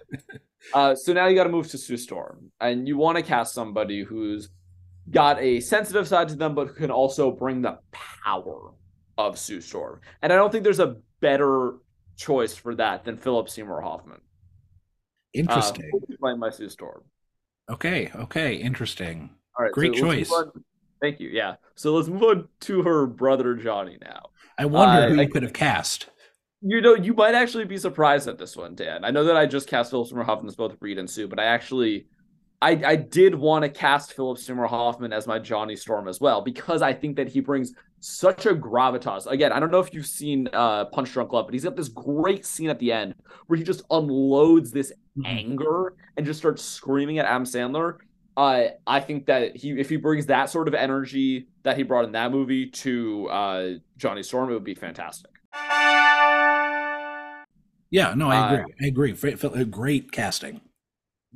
[0.72, 3.52] Uh, so now you got to move to Sue Storm, and you want to cast
[3.52, 4.48] somebody who's
[5.11, 8.70] got a sensitive side to them, but who can also bring the power
[9.18, 10.00] of Sue Storm.
[10.22, 11.78] And I don't think there's a better
[12.16, 14.20] choice for that than Philip Seymour Hoffman.
[15.35, 15.90] Interesting.
[15.94, 17.02] Uh, playing my Sue Storm.
[17.70, 18.11] okay.
[18.14, 18.55] Okay.
[18.55, 19.31] Interesting.
[19.59, 20.33] All right, Great so let's move choice.
[20.33, 20.64] on-
[21.03, 21.29] Thank you.
[21.29, 21.57] Yeah.
[21.75, 24.31] So let's move on to her brother Johnny now.
[24.57, 26.09] I wonder Uh, who I- you could have cast.
[26.65, 29.05] You know, you might actually be surprised at this one, Dan.
[29.05, 31.41] I know that I just cast Philip Seymour Hoffman as both Reed and Sue, but
[31.41, 32.07] I actually,
[32.62, 36.41] I I did want to cast Philip Seymour Hoffman as my Johnny Storm as well
[36.41, 39.27] because I think that he brings such a gravitas.
[39.27, 41.88] Again, I don't know if you've seen uh, Punch Drunk Love, but he's got this
[41.88, 43.17] great scene at the end
[43.49, 45.27] where he just unloads this Mhm.
[45.27, 47.97] anger and just starts screaming at Adam Sandler.
[48.37, 52.05] Uh, I think that he, if he brings that sort of energy that he brought
[52.05, 55.31] in that movie to uh, Johnny Storm, it would be fantastic.
[57.90, 58.14] Yeah.
[58.14, 58.75] No, I Uh, agree.
[58.83, 59.12] I agree.
[59.12, 60.61] Fa- Great casting.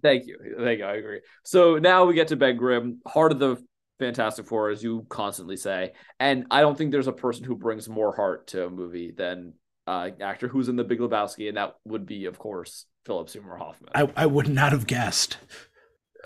[0.03, 0.39] Thank you.
[0.59, 0.85] Thank you.
[0.85, 1.21] I agree.
[1.45, 3.57] So now we get to Ben Grimm, heart of the
[3.99, 5.93] Fantastic Four, as you constantly say.
[6.21, 9.55] And I don't think there's a person who brings more heart to a movie than
[9.87, 13.57] uh actor who's in the Big Lebowski, and that would be, of course, Philip Seymour
[13.57, 13.91] Hoffman.
[13.95, 15.39] I, I would not have guessed.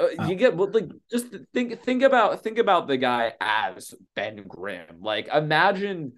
[0.00, 5.00] Uh, you get like just think think about think about the guy as Ben Grimm.
[5.00, 6.14] Like imagine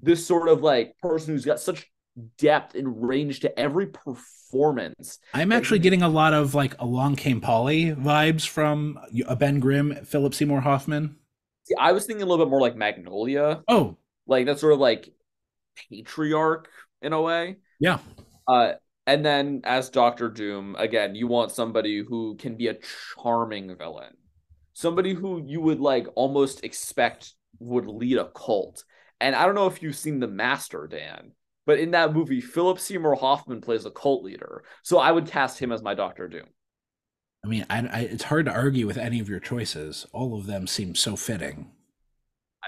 [0.00, 1.90] this sort of like person who's got such
[2.36, 5.18] depth and range to every performance.
[5.32, 10.04] I'm actually getting a lot of like Along Came Polly vibes from a Ben Grimm,
[10.04, 11.16] Philip Seymour Hoffman.
[11.64, 13.62] See, I was thinking a little bit more like Magnolia.
[13.68, 15.08] Oh, like that sort of like
[15.88, 16.68] patriarch
[17.00, 17.56] in a way.
[17.80, 17.98] Yeah.
[18.46, 18.72] Uh,
[19.06, 22.78] and then as Doctor Doom, again, you want somebody who can be a
[23.20, 24.14] charming villain,
[24.74, 28.84] somebody who you would like almost expect would lead a cult.
[29.20, 31.32] And I don't know if you've seen The Master, Dan,
[31.66, 34.64] but in that movie, Philip Seymour Hoffman plays a cult leader.
[34.82, 36.46] So I would cast him as my Doctor Doom.
[37.44, 40.06] I mean, I, I, it's hard to argue with any of your choices.
[40.12, 41.72] All of them seem so fitting.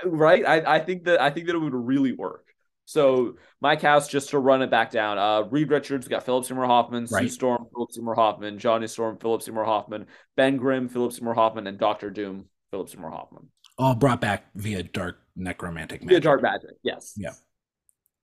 [0.04, 0.44] Right?
[0.44, 2.53] I, I think that I think that it would really work.
[2.86, 6.66] So my cast, just to run it back down, uh, Reed Richards, got Philip Seymour
[6.66, 7.22] Hoffman, right.
[7.22, 11.66] Sue Storm, Philip Seymour Hoffman, Johnny Storm, Philip Seymour Hoffman, Ben Grimm, Philip Seymour Hoffman,
[11.66, 13.48] and Doctor Doom, Philip Seymour Hoffman.
[13.78, 16.10] All brought back via dark necromantic magic.
[16.10, 17.14] Via dark magic, yes.
[17.16, 17.30] Yeah.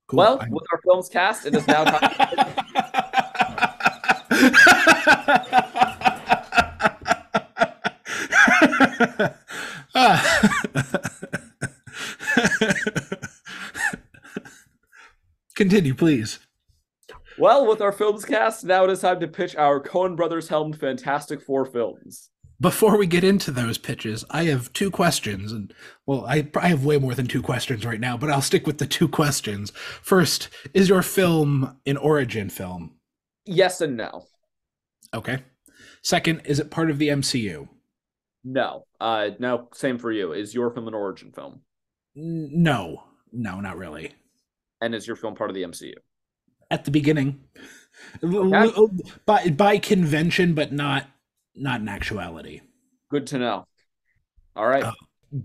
[0.07, 0.17] Cool.
[0.17, 0.51] Well, I'm...
[0.51, 2.47] with our film's cast, it is now time.
[15.61, 16.39] Continue, please.
[17.37, 20.79] Well, with our films cast, now it is time to pitch our Coen Brothers helmed
[20.79, 22.31] Fantastic Four films.
[22.59, 25.71] Before we get into those pitches, I have two questions, and
[26.07, 28.79] well, I I have way more than two questions right now, but I'll stick with
[28.79, 29.69] the two questions.
[30.01, 32.95] First, is your film an origin film?
[33.45, 34.25] Yes and no.
[35.13, 35.43] Okay.
[36.01, 37.69] Second, is it part of the MCU?
[38.43, 38.85] No.
[38.99, 39.69] Uh, no.
[39.75, 40.33] Same for you.
[40.33, 41.61] Is your film an origin film?
[42.15, 43.03] No.
[43.31, 44.15] No, not really
[44.81, 45.93] and is your film part of the MCU?
[46.69, 47.41] At the beginning,
[48.23, 48.87] okay.
[49.25, 51.07] by by convention, but not
[51.55, 52.61] not in actuality.
[53.09, 53.65] Good to know.
[54.55, 54.83] All right.
[54.83, 54.93] Uh,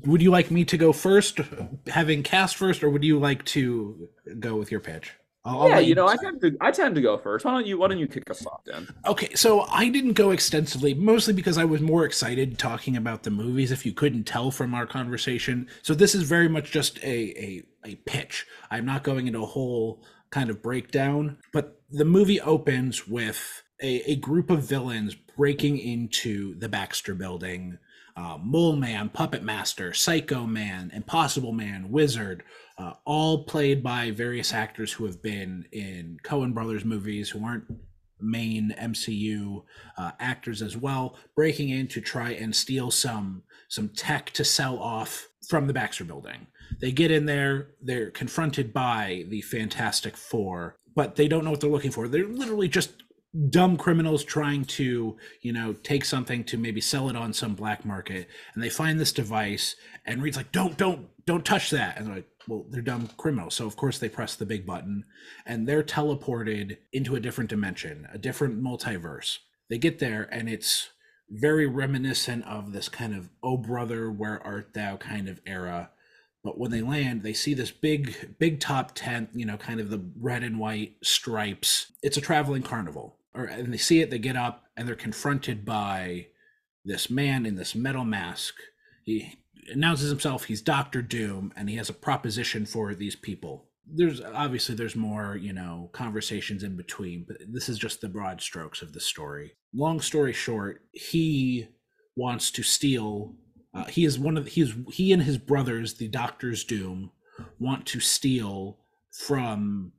[0.05, 1.40] would you like me to go first,
[1.87, 5.12] having cast first, or would you like to go with your pitch?
[5.46, 7.44] I'll, yeah, you know, I tend to I tend to go first.
[7.44, 8.88] Why don't you Why don't you kick us off, Dan?
[9.06, 13.30] Okay, so I didn't go extensively, mostly because I was more excited talking about the
[13.30, 13.70] movies.
[13.70, 17.62] If you couldn't tell from our conversation, so this is very much just a a,
[17.85, 18.44] a pitch.
[18.70, 24.11] I'm not going into a whole kind of breakdown, but the movie opens with a,
[24.11, 27.78] a group of villains breaking into the Baxter Building.
[28.16, 32.42] Uh, Mole Man, Puppet Master, Psycho Man, Impossible Man, Wizard,
[32.79, 37.64] uh, all played by various actors who have been in Coen Brothers movies who aren't
[38.20, 39.62] main MCU
[39.98, 44.79] uh, actors as well, breaking in to try and steal some some tech to sell
[44.79, 46.46] off from the Baxter Building.
[46.81, 51.61] They get in there, they're confronted by the Fantastic Four, but they don't know what
[51.61, 52.09] they're looking for.
[52.09, 53.02] They're literally just
[53.51, 57.85] dumb criminals trying to you know take something to maybe sell it on some black
[57.85, 61.99] market and they find this device and reed's like don't don't don't touch that.
[61.99, 65.05] And they're like well they're dumb criminals so of course they press the big button
[65.44, 69.38] and they're teleported into a different dimension a different multiverse.
[69.68, 70.90] They get there and it's
[71.29, 74.96] very reminiscent of this kind of oh brother where art thou?
[74.96, 75.90] kind of era.
[76.44, 79.90] But when they land they see this big big top tent you know kind of
[79.90, 81.92] the red and white stripes.
[82.03, 85.64] It's a traveling carnival or and they see it, they get up and they're confronted
[85.64, 86.27] by
[86.85, 88.55] this man in this metal mask.
[89.05, 89.38] He
[89.72, 93.66] announces himself, he's Doctor Doom, and he has a proposition for these people.
[93.88, 98.40] There's obviously there's more, you know, conversations in between, but this is just the broad
[98.40, 99.53] strokes of the story.
[99.72, 101.68] Long story short, he
[102.16, 103.37] wants to steal
[103.77, 107.11] uh, he is one of he's he and his brothers, the Doctor's Doom,
[107.59, 108.79] want to steal
[109.11, 109.92] from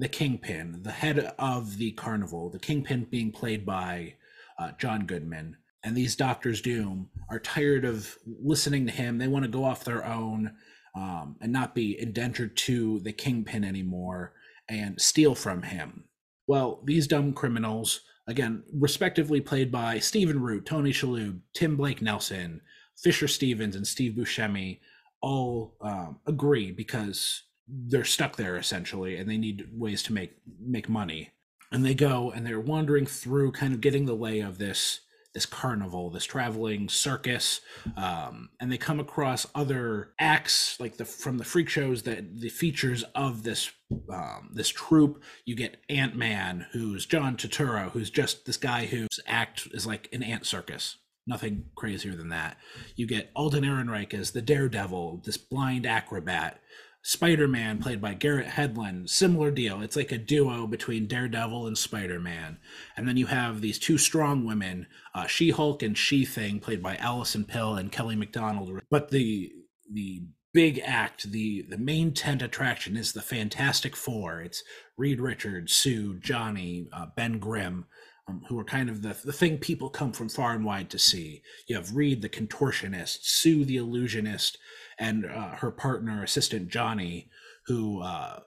[0.00, 4.14] the kingpin, the head of the carnival, the kingpin being played by
[4.58, 5.56] uh, John Goodman.
[5.84, 9.18] And these Doctors Doom are tired of listening to him.
[9.18, 10.56] They want to go off their own
[10.94, 14.32] um, and not be indentured to the kingpin anymore
[14.68, 16.04] and steal from him.
[16.46, 22.62] Well, these dumb criminals, again, respectively played by Stephen Root, Tony Shalhoub, Tim Blake Nelson,
[22.96, 24.80] Fisher Stevens, and Steve Buscemi,
[25.20, 30.88] all um, agree because they're stuck there essentially and they need ways to make make
[30.88, 31.30] money.
[31.72, 35.00] And they go and they're wandering through kind of getting the lay of this
[35.32, 37.60] this carnival this traveling circus
[37.96, 42.48] um, and they come across other acts like the from the freak shows that the
[42.48, 43.70] features of this
[44.12, 45.22] um, this troupe.
[45.44, 50.22] You get ant-man who's john turturro who's just this guy whose act is like an
[50.22, 50.96] ant circus.
[51.26, 52.56] Nothing crazier than that.
[52.96, 56.60] You get alden ehrenreich as the daredevil this blind acrobat
[57.02, 59.80] Spider Man, played by Garrett Hedlund, similar deal.
[59.80, 62.58] It's like a duo between Daredevil and Spider Man.
[62.96, 66.82] And then you have these two strong women, uh, She Hulk and She Thing, played
[66.82, 68.80] by Allison Pill and Kelly Macdonald.
[68.90, 69.50] But the
[69.90, 70.22] the
[70.52, 74.42] big act, the the main tent attraction is the Fantastic Four.
[74.42, 74.62] It's
[74.98, 77.86] Reed Richards, Sue, Johnny, uh, Ben Grimm,
[78.28, 80.98] um, who are kind of the the thing people come from far and wide to
[80.98, 81.42] see.
[81.66, 84.58] You have Reed, the contortionist, Sue, the illusionist,
[85.00, 87.28] and uh, her partner, assistant Johnny,
[87.66, 88.02] who.
[88.02, 88.40] Uh,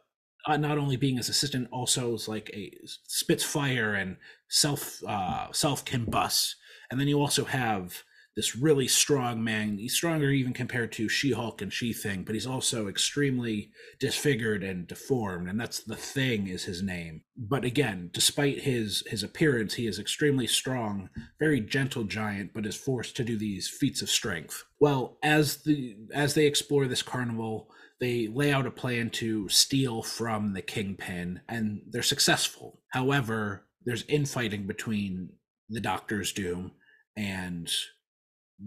[0.46, 2.70] uh, not only being his assistant, also is like a
[3.08, 4.18] spits fire and
[4.50, 6.56] self uh, self combust.
[6.92, 8.04] And then you also have
[8.36, 9.78] this really strong man.
[9.78, 14.64] He's stronger even compared to She Hulk and She Thing, but he's also extremely disfigured
[14.64, 17.22] and deformed, and that's the Thing is his name.
[17.38, 21.10] But again, despite his his appearance, he is extremely strong,
[21.40, 24.64] very gentle giant, but is forced to do these feats of strength.
[24.80, 27.70] Well, as the as they explore this carnival,
[28.00, 32.82] they lay out a plan to steal from the kingpin, and they're successful.
[32.90, 35.30] However, there's infighting between
[35.70, 36.72] the Doctor's Doom
[37.16, 37.72] and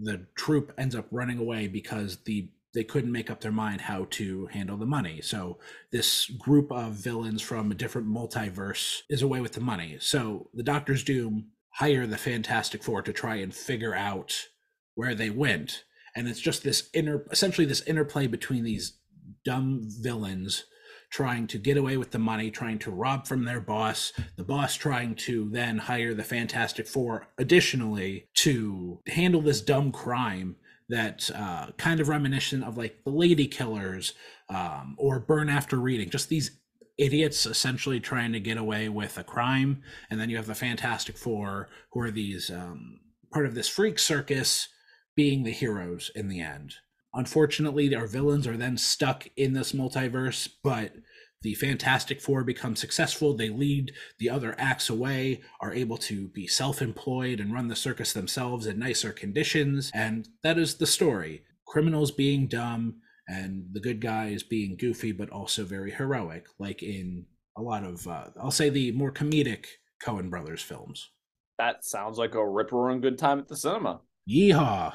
[0.01, 4.05] the troop ends up running away because the they couldn't make up their mind how
[4.11, 5.19] to handle the money.
[5.21, 5.57] So
[5.91, 9.97] this group of villains from a different multiverse is away with the money.
[9.99, 14.49] So the Doctor's Doom hire the Fantastic Four to try and figure out
[14.93, 15.85] where they went.
[16.15, 18.97] And it's just this inner essentially this interplay between these
[19.43, 20.65] dumb villains
[21.09, 24.75] trying to get away with the money, trying to rob from their boss, the boss
[24.75, 30.57] trying to then hire the Fantastic Four additionally to handle this dumb crime
[30.89, 34.13] that uh, kind of reminiscent of like the Lady Killers
[34.49, 36.51] um, or Burn After Reading, just these
[36.97, 39.83] idiots essentially trying to get away with a crime.
[40.09, 42.99] And then you have the Fantastic Four, who are these um,
[43.31, 44.67] part of this freak circus
[45.15, 46.75] being the heroes in the end.
[47.17, 50.93] Unfortunately, our villains are then stuck in this multiverse, but
[51.41, 53.33] the Fantastic Four become successful.
[53.33, 57.75] They lead the other acts away, are able to be self employed and run the
[57.75, 59.91] circus themselves in nicer conditions.
[59.95, 65.31] And that is the story criminals being dumb and the good guys being goofy, but
[65.31, 67.25] also very heroic, like in
[67.57, 69.65] a lot of, uh, I'll say, the more comedic
[70.01, 71.09] Coen Brothers films.
[71.57, 74.01] That sounds like a ripper and good time at the cinema.
[74.29, 74.93] Yeehaw.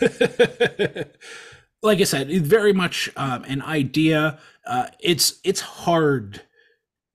[1.82, 4.38] like I said, it's very much um, an idea.
[4.66, 6.42] Uh, it's it's hard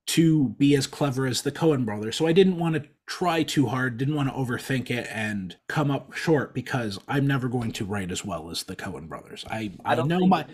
[0.07, 3.67] to be as clever as the Coen brothers, so I didn't want to try too
[3.67, 7.85] hard, didn't want to overthink it and come up short because I'm never going to
[7.85, 9.45] write as well as the Coen brothers.
[9.49, 10.45] I I, I know my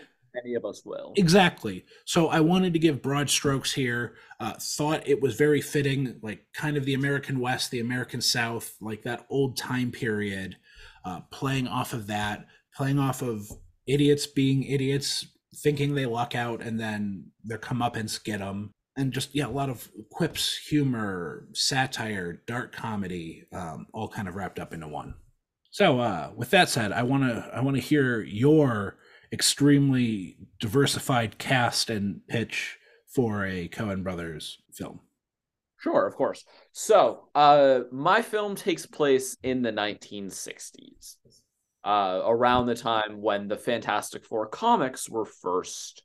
[0.43, 1.85] any of us will exactly.
[2.05, 4.15] So I wanted to give broad strokes here.
[4.39, 8.75] Uh, thought it was very fitting, like kind of the American West, the American South,
[8.81, 10.57] like that old time period
[11.05, 13.49] uh, playing off of that, playing off of
[13.87, 15.25] idiots being idiots,
[15.57, 18.71] thinking they luck out, and then their comeuppance get them.
[18.97, 24.35] And just yeah, a lot of quips, humor, satire, dark comedy, um, all kind of
[24.35, 25.15] wrapped up into one.
[25.71, 28.97] So, uh, with that said, I want to I want to hear your
[29.33, 32.77] extremely diversified cast and pitch
[33.13, 35.01] for a Coen Brothers film.
[35.85, 36.43] Sure, of course.
[36.71, 41.17] So, uh, my film takes place in the 1960s,
[41.83, 46.01] uh, around the time when the Fantastic Four comics were first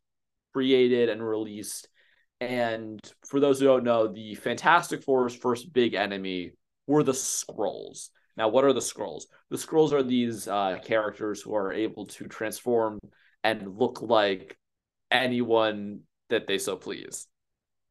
[0.53, 1.89] created and released.
[2.43, 6.53] And for those who don't know, the Fantastic Four's first big enemy
[6.87, 8.11] were the Skrulls.
[8.37, 9.22] Now, what are the Skrulls?
[9.49, 12.99] The Skrulls are these uh, characters who are able to transform
[13.43, 14.59] and look like
[15.11, 17.26] anyone that they so please.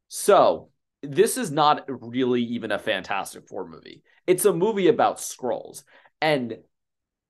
[0.06, 0.70] So,
[1.02, 4.02] this is not really even a Fantastic Four movie.
[4.26, 5.82] It's a movie about Skrulls,
[6.20, 6.58] And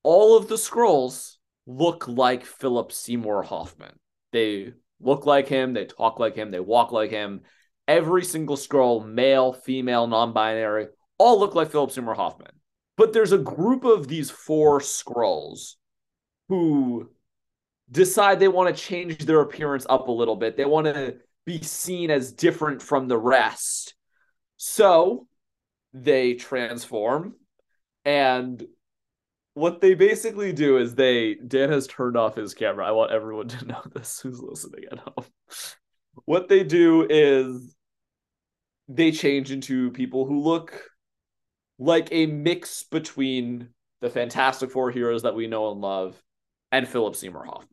[0.03, 3.99] all of the Skrulls look like Philip Seymour Hoffman.
[4.33, 7.43] They look like him, they talk like him, they walk like him.
[7.87, 12.53] Every single Skrull, male, female, non binary, all look like Philip Seymour Hoffman.
[12.97, 15.75] But there's a group of these four Skrulls
[16.49, 17.11] who
[17.91, 20.57] decide they want to change their appearance up a little bit.
[20.57, 21.17] They want to
[21.47, 23.95] be seen as different from the rest.
[24.57, 25.27] So
[25.93, 27.35] they transform
[28.05, 28.65] and
[29.55, 32.87] what they basically do is they Dan has turned off his camera.
[32.87, 35.25] I want everyone to know this who's listening at home.
[36.25, 37.75] What they do is
[38.89, 40.83] they change into people who look
[41.79, 43.69] like a mix between
[44.01, 46.21] the Fantastic Four heroes that we know and love
[46.73, 47.69] and Philip Seymour Hoffman.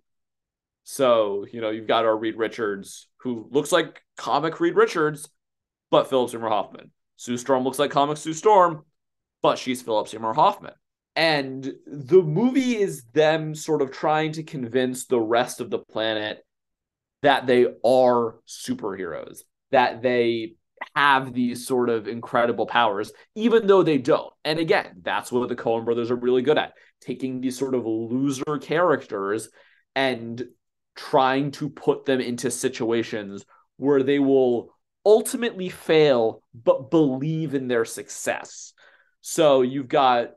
[0.90, 5.28] So, you know, you've got our Reed Richards, who looks like comic Reed Richards,
[5.92, 6.92] but Philip Seymour Hoffman.
[7.18, 8.86] Sue Storm looks like comic Sue Storm,
[9.42, 10.72] but she's Philip Seymour Hoffman.
[11.18, 16.40] And the movie is them sort of trying to convince the rest of the planet
[17.22, 19.40] that they are superheroes,
[19.72, 20.54] that they
[20.96, 24.32] have these sort of incredible powers, even though they don't.
[24.46, 27.86] And again, that's what the Coen brothers are really good at taking these sort of
[27.86, 29.50] loser characters
[29.94, 30.48] and
[30.98, 33.46] trying to put them into situations
[33.78, 34.74] where they will
[35.06, 38.74] ultimately fail but believe in their success.
[39.22, 40.32] So you've got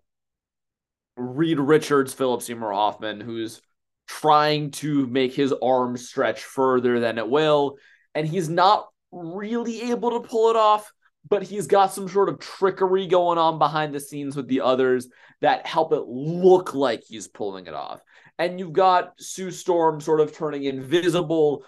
[1.16, 3.60] Reed Richards, Philip Seymour Hoffman, who's
[4.06, 7.76] trying to make his arm stretch further than it will,
[8.14, 10.92] and he's not really able to pull it off,
[11.28, 15.08] but he's got some sort of trickery going on behind the scenes with the others
[15.40, 18.00] that help it look like he's pulling it off.
[18.40, 21.62] And you've got Sue Storm sort of turning invisible,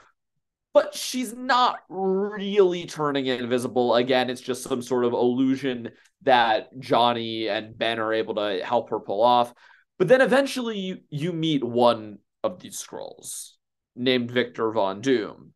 [0.73, 3.95] but she's not really turning invisible.
[3.95, 5.91] Again, it's just some sort of illusion
[6.23, 9.53] that Johnny and Ben are able to help her pull off.
[9.99, 13.51] But then eventually you, you meet one of these Skrulls
[13.95, 15.53] named Victor Von Doom,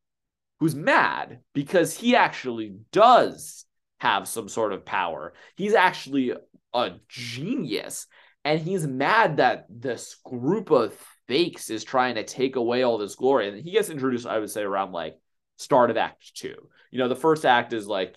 [0.60, 3.64] who's mad because he actually does
[4.00, 5.32] have some sort of power.
[5.56, 6.34] He's actually
[6.74, 8.06] a genius.
[8.46, 10.94] And he's mad that this group of
[11.26, 13.48] fakes is trying to take away all this glory.
[13.48, 15.16] And he gets introduced, I would say, around like
[15.56, 16.54] start of act two.
[16.92, 18.14] You know, the first act is like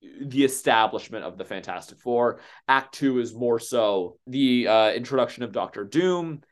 [0.00, 2.38] the establishment of the Fantastic Four.
[2.68, 6.42] Act two is more so the uh, introduction of Doctor Doom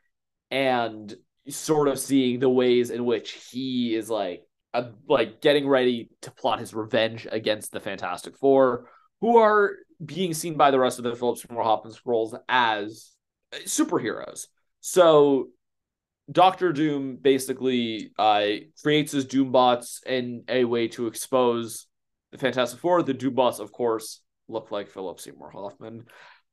[0.51, 1.15] and
[1.47, 4.41] sort of seeing the ways in which he is like
[4.73, 8.89] uh, like getting ready to plot his revenge against the Fantastic Four,
[9.21, 13.12] who are being seen by the rest of the Phillips Seymour Hoffman Skrulls as
[13.65, 14.47] superheroes.
[14.81, 15.49] So
[16.31, 18.45] Doctor Doom basically uh,
[18.81, 21.87] creates his Doombots in a way to expose
[22.31, 23.03] the Fantastic Four.
[23.03, 26.05] The Doombots, of course, look like Philip Seymour Hoffman.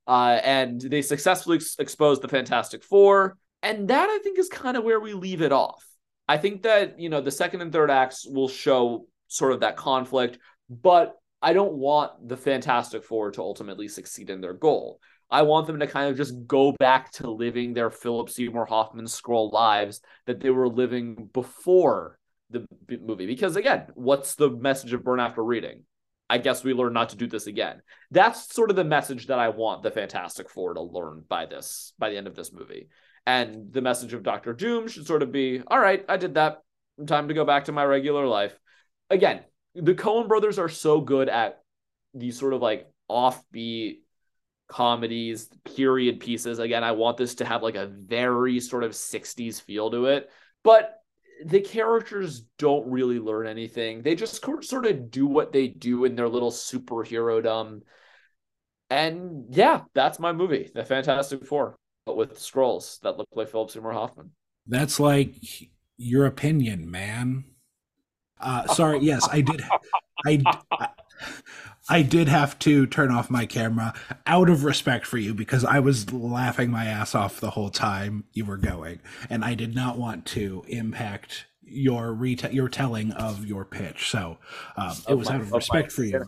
[0.07, 3.37] Uh, and they successfully ex- expose the Fantastic Four.
[3.63, 5.87] And that, I think, is kind of where we leave it off.
[6.29, 9.77] I think that, you know, the second and third acts will show sort of that
[9.77, 10.39] conflict,
[10.69, 15.01] but I don't want the Fantastic Four to ultimately succeed in their goal.
[15.31, 19.05] I want them to kind of just go back to living their Philip Seymour Hoffman
[19.05, 22.18] Skrull lives that they were living before
[22.51, 23.26] the movie.
[23.26, 25.85] Because again, what's the message of Burn After Reading?
[26.28, 27.83] I guess we learn not to do this again.
[28.11, 31.93] That's sort of the message that I want the Fantastic Four to learn by this,
[31.99, 32.89] by the end of this movie.
[33.26, 36.62] And the message of Doctor Doom should sort of be, all right, I did that.
[37.07, 38.59] Time to go back to my regular life.
[39.09, 39.41] Again,
[39.74, 41.62] the Coen brothers are so good at
[42.14, 44.01] these sort of like offbeat
[44.71, 46.59] comedies, period pieces.
[46.59, 50.31] Again, I want this to have like a very sort of 60s feel to it.
[50.62, 50.95] But
[51.45, 54.03] the characters don't really learn anything.
[54.03, 57.83] They just sort of do what they do in their little superhero dumb.
[58.89, 63.71] And yeah, that's my movie, The Fantastic Four, but with Skrulls that look like Philip
[63.71, 64.31] Seymour Hoffman.
[64.66, 65.35] That's like
[65.97, 67.45] your opinion, man.
[68.41, 69.62] Uh, sorry, yes, I did.
[70.27, 70.43] I,
[70.73, 70.89] I
[72.03, 73.95] did have to turn off my camera
[74.26, 78.24] out of respect for you because I was laughing my ass off the whole time
[78.32, 83.47] you were going, and I did not want to impact your reta- your telling of
[83.47, 84.11] your pitch.
[84.11, 84.38] So
[84.76, 86.24] um, it was my, out of respect for you.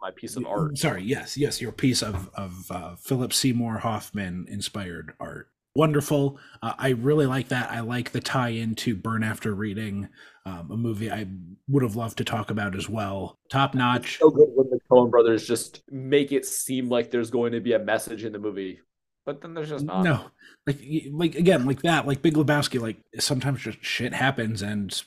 [0.00, 0.78] My piece of art.
[0.78, 6.38] Sorry, yes, yes, your piece of of uh, Philip Seymour Hoffman inspired art wonderful.
[6.62, 7.70] Uh, I really like that.
[7.70, 10.08] I like the tie into Burn After Reading,
[10.44, 11.26] um, a movie I
[11.68, 13.38] would have loved to talk about as well.
[13.48, 14.18] Top notch.
[14.18, 17.78] So good when Coen brothers just make it seem like there's going to be a
[17.78, 18.80] message in the movie,
[19.24, 20.02] but then there's just not.
[20.02, 20.24] No,
[20.66, 20.78] like
[21.12, 22.80] like again, like that, like Big Lebowski.
[22.80, 25.02] Like sometimes just shit happens and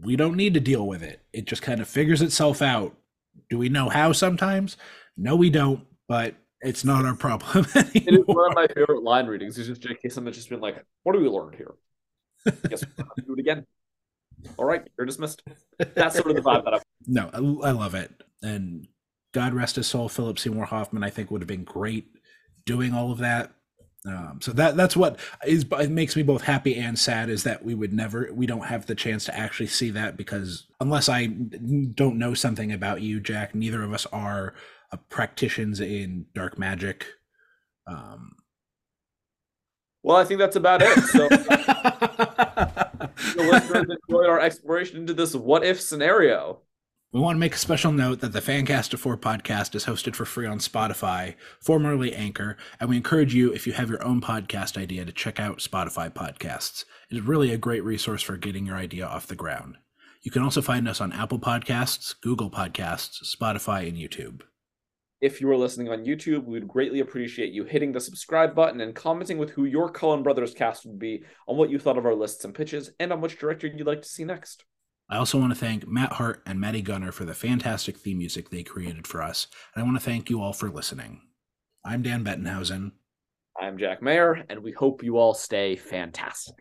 [0.00, 1.20] we don't need to deal with it.
[1.32, 2.96] It just kind of figures itself out.
[3.50, 4.76] Do we know how sometimes?
[5.16, 5.86] No, we don't.
[6.08, 7.66] But it's not our problem.
[7.74, 7.90] Anymore.
[7.94, 9.58] It is one of my favorite line readings.
[9.58, 10.08] Is just J.K.
[10.08, 11.74] Simmons just been like, "What do we learn here?
[12.68, 13.66] Guess we're do it again."
[14.56, 15.42] All right, you're dismissed.
[15.94, 16.80] That's sort of the vibe that I.
[17.06, 18.86] No, I, I love it, and
[19.36, 21.04] God rest his soul, Philip Seymour Hoffman.
[21.04, 22.06] I think would have been great
[22.64, 23.52] doing all of that.
[24.06, 27.62] Um, so that that's what is it makes me both happy and sad is that
[27.62, 31.26] we would never we don't have the chance to actually see that because unless I
[31.26, 34.54] don't know something about you, Jack, neither of us are
[34.90, 37.04] uh, practitioners in dark magic.
[37.86, 38.36] Um,
[40.02, 40.98] well, I think that's about it.
[41.08, 46.62] So, the listeners enjoyed our exploration into this what if scenario.
[47.16, 50.14] We want to make a special note that the Fancast It Four podcast is hosted
[50.14, 54.20] for free on Spotify, formerly Anchor, and we encourage you, if you have your own
[54.20, 56.84] podcast idea, to check out Spotify podcasts.
[57.10, 59.78] It is really a great resource for getting your idea off the ground.
[60.20, 64.42] You can also find us on Apple Podcasts, Google Podcasts, Spotify, and YouTube.
[65.22, 68.82] If you are listening on YouTube, we would greatly appreciate you hitting the subscribe button
[68.82, 72.04] and commenting with who your Coen Brothers cast would be, on what you thought of
[72.04, 74.66] our lists and pitches, and on which director you'd like to see next.
[75.08, 78.50] I also want to thank Matt Hart and Matty Gunner for the fantastic theme music
[78.50, 81.20] they created for us, and I want to thank you all for listening.
[81.84, 82.90] I'm Dan Bettenhausen.
[83.60, 86.56] I'm Jack Mayer, and we hope you all stay fantastic.